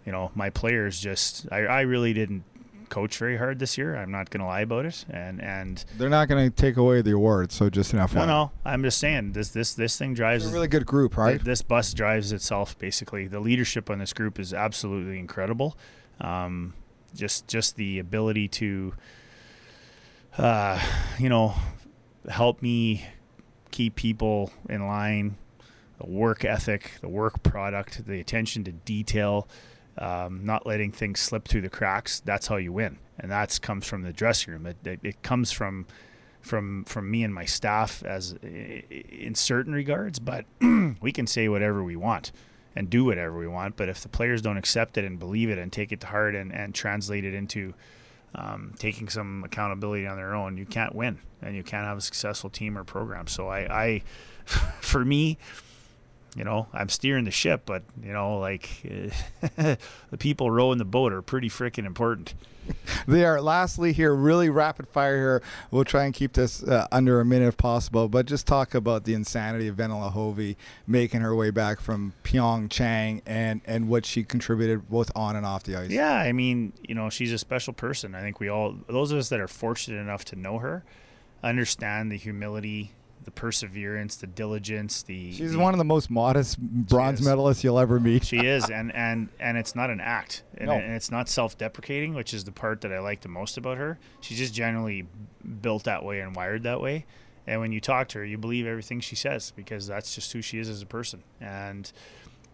you 0.06 0.12
know, 0.12 0.32
my 0.36 0.50
players 0.50 1.00
just, 1.00 1.48
I, 1.52 1.60
I 1.66 1.82
really 1.82 2.14
didn't 2.14 2.44
coach 2.90 3.18
very 3.18 3.38
hard 3.38 3.58
this 3.58 3.78
year. 3.78 3.96
I'm 3.96 4.12
not 4.12 4.30
going 4.30 4.42
to 4.42 4.46
lie 4.46 4.62
about 4.62 4.86
it. 4.86 5.06
And, 5.10 5.42
and 5.42 5.84
They're 5.98 6.10
not 6.10 6.28
going 6.28 6.48
to 6.50 6.56
take 6.56 6.78
away 6.78 7.02
the 7.02 7.12
award, 7.12 7.52
so 7.52 7.70
just 7.70 7.92
an 7.94 8.00
FYI. 8.00 8.14
no, 8.16 8.26
no, 8.26 8.52
I'm 8.66 8.84
just 8.84 9.00
saying 9.00 9.32
this, 9.34 9.50
this, 9.50 9.74
this 9.74 9.98
thing 9.98 10.14
drives 10.14 10.44
It's 10.44 10.52
a 10.52 10.54
really 10.54 10.68
good 10.68 10.86
group, 10.86 11.18
right? 11.18 11.32
Th- 11.32 11.42
This 11.42 11.62
bus 11.64 11.94
drives 11.94 12.32
itself 12.32 12.78
basically. 12.78 13.28
The 13.28 13.40
leadership 13.40 13.90
on 13.90 13.98
this 14.00 14.14
group 14.14 14.40
is 14.40 14.54
absolutely 14.54 15.18
incredible. 15.18 15.76
Um, 16.22 16.74
just 17.16 17.48
just 17.48 17.76
the 17.76 18.00
ability 18.00 18.48
to, 18.48 18.94
uh, 20.38 20.80
you 21.20 21.30
know, 21.30 21.54
help 22.30 22.62
me 22.62 23.06
keep 23.72 23.96
people 23.96 24.52
in 24.70 24.86
line. 24.88 25.36
The 26.00 26.10
work 26.10 26.44
ethic, 26.44 26.94
the 27.02 27.08
work 27.08 27.44
product, 27.44 28.06
the 28.08 28.20
attention 28.20 28.64
to 28.66 28.72
detail, 28.72 29.48
um, 29.98 30.46
not 30.46 30.66
letting 30.66 30.92
things 30.92 31.20
slip 31.20 31.48
through 31.48 31.62
the 31.62 31.70
cracks. 31.70 32.20
That's 32.20 32.48
how 32.48 32.58
you 32.58 32.72
win, 32.72 33.00
and 33.20 33.32
that 33.32 33.60
comes 33.62 33.86
from 33.86 34.04
the 34.04 34.14
dressing 34.14 34.54
room. 34.54 34.66
It, 34.66 34.78
it, 34.86 35.00
it 35.04 35.22
comes 35.24 35.52
from 35.52 35.86
from 36.42 36.84
from 36.84 37.10
me 37.10 37.24
and 37.24 37.34
my 37.34 37.46
staff 37.46 38.04
as 38.04 38.34
in 38.42 39.34
certain 39.36 39.74
regards, 39.74 40.20
but 40.20 40.46
we 41.02 41.12
can 41.12 41.26
say 41.26 41.48
whatever 41.48 41.84
we 41.84 41.96
want 41.96 42.32
and 42.76 42.90
do 42.90 43.06
whatever 43.06 43.38
we 43.38 43.48
want. 43.48 43.78
But 43.78 43.90
if 43.90 44.02
the 44.02 44.10
players 44.10 44.42
don't 44.42 44.58
accept 44.58 44.98
it 44.98 45.06
and 45.06 45.18
believe 45.20 45.50
it 45.50 45.58
and 45.58 45.72
take 45.72 45.92
it 45.92 46.02
to 46.02 46.08
heart 46.08 46.36
and, 46.36 46.52
and 46.54 46.74
translate 46.74 47.24
it 47.24 47.34
into 47.34 47.74
um, 48.36 48.74
taking 48.78 49.10
some 49.10 49.44
accountability 49.44 50.08
on 50.08 50.18
their 50.18 50.34
own, 50.34 50.58
you 50.58 50.66
can't 50.66 50.96
win 50.96 51.20
and 51.42 51.56
you 51.56 51.64
can't 51.64 51.86
have 51.86 51.98
a 51.98 52.02
successful 52.02 52.50
team 52.50 52.78
or 52.78 52.84
program. 52.84 53.28
So 53.28 53.48
I, 53.48 53.60
I 53.84 54.04
for 54.82 55.06
me, 55.06 55.38
you 56.36 56.44
know, 56.44 56.68
I'm 56.74 56.90
steering 56.90 57.26
the 57.26 57.32
ship, 57.32 57.64
but 57.66 57.84
you 58.02 58.12
know, 58.12 58.38
like 58.40 58.82
the 59.56 59.78
people 60.18 60.50
rowing 60.50 60.78
the 60.78 60.86
boat 60.86 61.14
are 61.14 61.22
pretty 61.22 61.50
freaking 61.50 61.86
important. 61.86 62.34
They 63.08 63.26
are. 63.26 63.42
Lastly, 63.42 63.92
here, 63.92 64.16
really 64.16 64.50
rapid 64.50 64.88
fire 64.88 65.18
here. 65.18 65.44
We'll 65.72 65.84
try 65.84 66.06
and 66.06 66.14
keep 66.14 66.34
this 66.34 66.64
uh, 66.64 66.88
under 66.92 67.20
a 67.20 67.26
minute 67.26 67.48
if 67.48 67.58
possible, 67.58 68.08
but 68.08 68.26
just 68.26 68.48
talk 68.48 68.74
about 68.74 69.04
the 69.04 69.14
insanity 69.14 69.68
of 69.68 69.76
Venla 69.76 70.14
Hovi 70.14 70.56
making 70.88 71.20
her 71.20 71.36
way 71.36 71.50
back 71.50 71.82
from 71.82 72.14
Pyeongchang 72.24 73.22
and, 73.26 73.60
and 73.66 73.90
what 73.90 74.06
she 74.06 74.24
contributed 74.24 74.90
both 74.90 75.12
on 75.16 75.36
and 75.36 75.46
off 75.46 75.64
the 75.64 75.76
ice. 75.76 75.90
Yeah, 75.90 76.14
I 76.14 76.32
mean, 76.32 76.72
you 76.82 76.96
know, 76.96 77.10
she's 77.10 77.34
a 77.34 77.38
special 77.38 77.74
person. 77.74 78.16
I 78.16 78.22
think 78.22 78.40
we 78.40 78.48
all, 78.48 78.78
those 78.88 79.12
of 79.12 79.18
us 79.18 79.28
that 79.30 79.42
are 79.42 79.50
fortunate 79.50 80.00
enough 80.00 80.24
to 80.26 80.38
know 80.38 80.60
her, 80.60 80.86
understand 81.44 82.12
the 82.12 82.18
humility, 82.18 82.94
the 83.26 83.32
perseverance, 83.32 84.16
the 84.16 84.28
diligence. 84.28 85.04
The 85.04 85.34
She's 85.34 85.54
the- 85.54 85.60
one 85.60 85.74
of 85.74 85.78
the 85.78 85.84
most 85.86 86.10
modest 86.10 86.60
bronze 86.60 87.22
medalists 87.22 87.64
you'll 87.64 87.80
ever 87.80 88.00
meet. 88.00 88.26
She 88.26 88.38
is, 88.38 88.70
and 88.70 88.94
and 88.96 89.30
and 89.40 89.58
it's 89.58 89.76
not 89.76 89.90
an 89.90 90.00
act, 90.02 90.44
and, 90.58 90.68
No. 90.68 90.74
and 90.74 90.94
it's 90.94 91.12
not 91.12 91.30
self-deprecating, 91.30 92.14
which 92.14 92.34
is 92.34 92.44
the 92.44 92.52
part 92.52 92.82
that 92.82 92.92
I 92.92 93.00
like 93.00 93.22
the 93.22 93.30
most 93.30 93.58
about 93.58 93.78
her. 93.78 93.98
She's 94.22 94.38
just 94.38 94.54
generally 94.54 95.06
built 95.62 95.84
that 95.86 96.04
way 96.04 96.20
and 96.20 96.36
wired 96.36 96.64
that 96.64 96.82
way. 96.82 97.06
And 97.46 97.60
when 97.60 97.72
you 97.74 97.82
talk 97.82 98.08
to 98.10 98.20
her, 98.20 98.26
you 98.26 98.38
believe 98.38 98.66
everything 98.66 99.02
she 99.02 99.16
says 99.18 99.52
because 99.56 99.86
that's 99.88 100.16
just 100.16 100.32
who 100.32 100.42
she 100.42 100.60
is 100.60 100.70
as 100.70 100.82
a 100.82 100.86
person. 100.86 101.24
And 101.42 101.92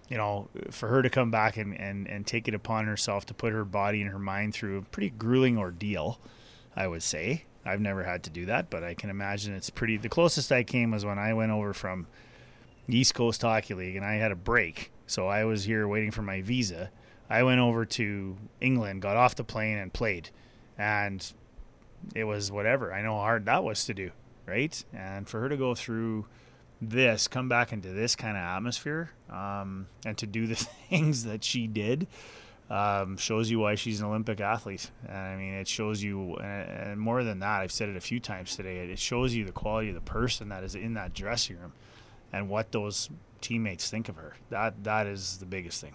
you 0.09 0.17
know, 0.17 0.49
for 0.71 0.87
her 0.89 1.03
to 1.03 1.09
come 1.11 1.29
back 1.29 1.55
and, 1.55 1.79
and, 1.79 2.07
and 2.07 2.25
take 2.25 2.47
it 2.47 2.55
upon 2.55 2.87
herself 2.87 3.27
to 3.27 3.33
put 3.35 3.53
her 3.53 3.63
body 3.63 4.01
and 4.01 4.09
her 4.09 4.17
mind 4.17 4.55
through 4.55 4.79
a 4.79 4.81
pretty 4.81 5.11
grueling 5.11 5.55
ordeal, 5.59 6.19
I 6.75 6.87
would 6.87 7.03
say. 7.03 7.43
I've 7.69 7.81
never 7.81 8.03
had 8.03 8.23
to 8.23 8.29
do 8.29 8.45
that, 8.47 8.69
but 8.69 8.83
I 8.83 8.93
can 8.93 9.09
imagine 9.09 9.53
it's 9.53 9.69
pretty. 9.69 9.97
The 9.97 10.09
closest 10.09 10.51
I 10.51 10.63
came 10.63 10.91
was 10.91 11.05
when 11.05 11.19
I 11.19 11.33
went 11.33 11.51
over 11.51 11.73
from 11.73 12.07
East 12.87 13.13
Coast 13.13 13.41
Hockey 13.41 13.73
League 13.73 13.95
and 13.95 14.05
I 14.05 14.15
had 14.15 14.31
a 14.31 14.35
break. 14.35 14.91
So 15.07 15.27
I 15.27 15.45
was 15.45 15.63
here 15.63 15.87
waiting 15.87 16.11
for 16.11 16.21
my 16.21 16.41
visa. 16.41 16.91
I 17.29 17.43
went 17.43 17.59
over 17.59 17.85
to 17.85 18.37
England, 18.59 19.01
got 19.01 19.15
off 19.15 19.35
the 19.35 19.43
plane, 19.43 19.77
and 19.77 19.93
played. 19.93 20.29
And 20.77 21.25
it 22.15 22.23
was 22.23 22.51
whatever. 22.51 22.93
I 22.93 23.01
know 23.01 23.15
how 23.15 23.21
hard 23.21 23.45
that 23.45 23.63
was 23.63 23.85
to 23.85 23.93
do, 23.93 24.11
right? 24.45 24.83
And 24.93 25.27
for 25.27 25.39
her 25.41 25.49
to 25.49 25.57
go 25.57 25.75
through 25.75 26.25
this, 26.81 27.27
come 27.27 27.49
back 27.49 27.71
into 27.71 27.89
this 27.89 28.15
kind 28.15 28.37
of 28.37 28.43
atmosphere, 28.43 29.11
um, 29.29 29.87
and 30.05 30.17
to 30.17 30.25
do 30.25 30.47
the 30.47 30.55
things 30.89 31.23
that 31.25 31.43
she 31.43 31.67
did, 31.67 32.07
um, 32.69 33.17
shows 33.17 33.49
you 33.49 33.59
why 33.59 33.75
she's 33.75 33.99
an 33.99 34.07
Olympic 34.07 34.39
athlete. 34.41 34.91
And 35.07 35.17
I 35.17 35.35
mean, 35.35 35.53
it 35.53 35.67
shows 35.67 36.03
you, 36.03 36.35
and 36.35 36.69
and 36.69 36.99
more 36.99 37.23
than 37.23 37.39
that, 37.39 37.61
I've 37.61 37.71
said 37.71 37.89
it 37.89 37.95
a 37.95 38.01
few 38.01 38.19
times 38.19 38.55
today, 38.55 38.77
it 38.77 38.99
shows 38.99 39.33
you 39.33 39.45
the 39.45 39.51
quality 39.51 39.89
of 39.89 39.95
the 39.95 40.01
person 40.01 40.49
that 40.49 40.63
is 40.63 40.75
in 40.75 40.93
that 40.93 41.13
dressing 41.13 41.57
room 41.59 41.73
and 42.31 42.49
what 42.49 42.71
those 42.71 43.09
teammates 43.41 43.89
think 43.89 44.09
of 44.09 44.15
her. 44.15 44.35
That 44.49 44.83
That 44.83 45.07
is 45.07 45.37
the 45.37 45.45
biggest 45.45 45.81
thing. 45.81 45.93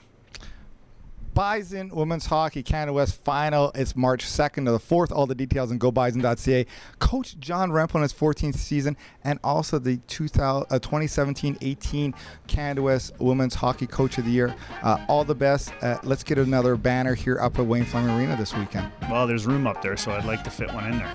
Bison 1.34 1.88
Women's 1.88 2.26
Hockey 2.26 2.62
Canada 2.62 2.92
West 2.92 3.16
Final. 3.24 3.72
It's 3.74 3.96
March 3.96 4.24
2nd 4.24 4.66
to 4.66 4.70
the 4.70 4.78
4th. 4.78 5.10
All 5.10 5.26
the 5.26 5.34
details 5.34 5.72
on 5.72 5.80
gobison.ca. 5.80 6.64
Coach 7.00 7.36
John 7.40 7.70
Rempel 7.70 7.96
in 7.96 8.02
his 8.02 8.14
14th 8.14 8.54
season 8.54 8.96
and 9.24 9.40
also 9.42 9.80
the 9.80 9.96
2017-18 10.08 12.14
Canada 12.46 12.82
West 12.82 13.14
Women's 13.18 13.56
Hockey 13.56 13.88
Coach 13.88 14.18
of 14.18 14.24
the 14.24 14.30
Year. 14.30 14.54
Uh, 14.82 15.04
all 15.08 15.24
the 15.24 15.34
best. 15.34 15.72
Uh, 15.82 15.98
let's 16.04 16.22
get 16.22 16.38
another 16.38 16.76
banner 16.76 17.14
here 17.14 17.40
up 17.40 17.58
at 17.58 17.66
Wayne 17.66 17.84
Fleming 17.84 18.16
Arena 18.16 18.36
this 18.36 18.54
weekend. 18.54 18.88
Well, 19.10 19.26
there's 19.26 19.46
room 19.46 19.66
up 19.66 19.82
there, 19.82 19.96
so 19.96 20.12
I'd 20.12 20.24
like 20.24 20.44
to 20.44 20.50
fit 20.50 20.72
one 20.72 20.92
in 20.92 20.98
there. 20.98 21.14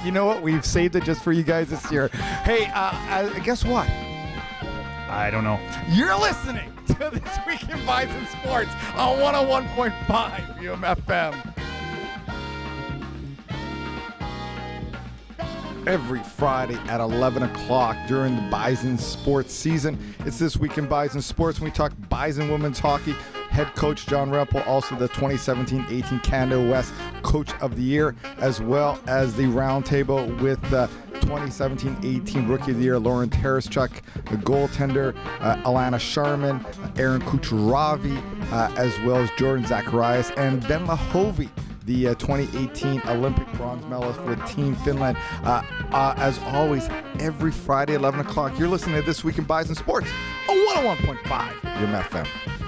you 0.04 0.12
know 0.12 0.26
what? 0.26 0.42
We've 0.42 0.64
saved 0.64 0.94
it 0.94 1.02
just 1.02 1.24
for 1.24 1.32
you 1.32 1.42
guys 1.42 1.70
this 1.70 1.90
year. 1.90 2.06
Hey, 2.44 2.66
uh, 2.66 2.92
uh, 2.92 3.36
guess 3.40 3.64
what? 3.64 3.88
I 5.10 5.28
don't 5.28 5.42
know. 5.42 5.58
You're 5.88 6.16
listening 6.16 6.72
to 6.86 7.10
This 7.10 7.38
Week 7.44 7.68
in 7.68 7.84
Bison 7.84 8.26
Sports 8.26 8.70
on 8.94 9.18
101.5 9.18 10.06
UMFM. 10.60 11.54
Every 15.88 16.22
Friday 16.22 16.76
at 16.88 17.00
11 17.00 17.42
o'clock 17.42 17.96
during 18.06 18.36
the 18.36 18.42
Bison 18.52 18.96
sports 18.98 19.52
season. 19.52 19.98
It's 20.20 20.38
This 20.38 20.56
Week 20.56 20.78
in 20.78 20.86
Bison 20.86 21.20
Sports 21.20 21.58
when 21.58 21.68
we 21.70 21.74
talk 21.74 21.92
Bison 22.08 22.48
women's 22.48 22.78
hockey. 22.78 23.16
Head 23.50 23.74
coach 23.74 24.06
John 24.06 24.30
Rempel, 24.30 24.64
also 24.68 24.94
the 24.94 25.08
2017-18 25.08 26.22
Canada 26.22 26.70
West 26.70 26.92
Coach 27.22 27.52
of 27.60 27.74
the 27.74 27.82
Year, 27.82 28.14
as 28.38 28.60
well 28.60 29.00
as 29.08 29.34
the 29.34 29.42
roundtable 29.42 30.40
with 30.40 30.62
uh, 30.72 30.86
the 31.20 31.26
2017-18 31.26 32.48
Rookie 32.48 32.72
of 32.72 32.78
the 32.78 32.84
Year 32.84 32.98
Lauren 32.98 33.28
Taraschuk, 33.30 33.90
the 34.14 34.36
goaltender 34.36 35.14
uh, 35.40 35.56
Alana 35.62 35.98
Sharman, 35.98 36.64
Erin 36.96 37.20
Kucheravy, 37.22 38.16
uh, 38.52 38.72
as 38.76 38.98
well 39.00 39.16
as 39.16 39.30
Jordan 39.38 39.66
Zacharias 39.66 40.30
and 40.36 40.62
Venla 40.62 40.96
Hovi 40.96 41.48
the 41.86 42.08
uh, 42.08 42.14
2018 42.16 43.02
Olympic 43.08 43.50
bronze 43.54 43.84
medalist 43.86 44.20
with 44.22 44.44
Team 44.46 44.76
Finland. 44.76 45.16
Uh, 45.42 45.62
uh, 45.90 46.14
as 46.18 46.38
always, 46.40 46.88
every 47.18 47.50
Friday, 47.50 47.94
11 47.94 48.20
o'clock, 48.20 48.56
you're 48.58 48.68
listening 48.68 48.96
to 48.96 49.02
This 49.02 49.24
Week 49.24 49.38
in 49.38 49.44
Bison 49.44 49.74
Sports 49.74 50.08
on 50.48 50.56
101.5 50.84 51.22
UMFM. 51.62 52.59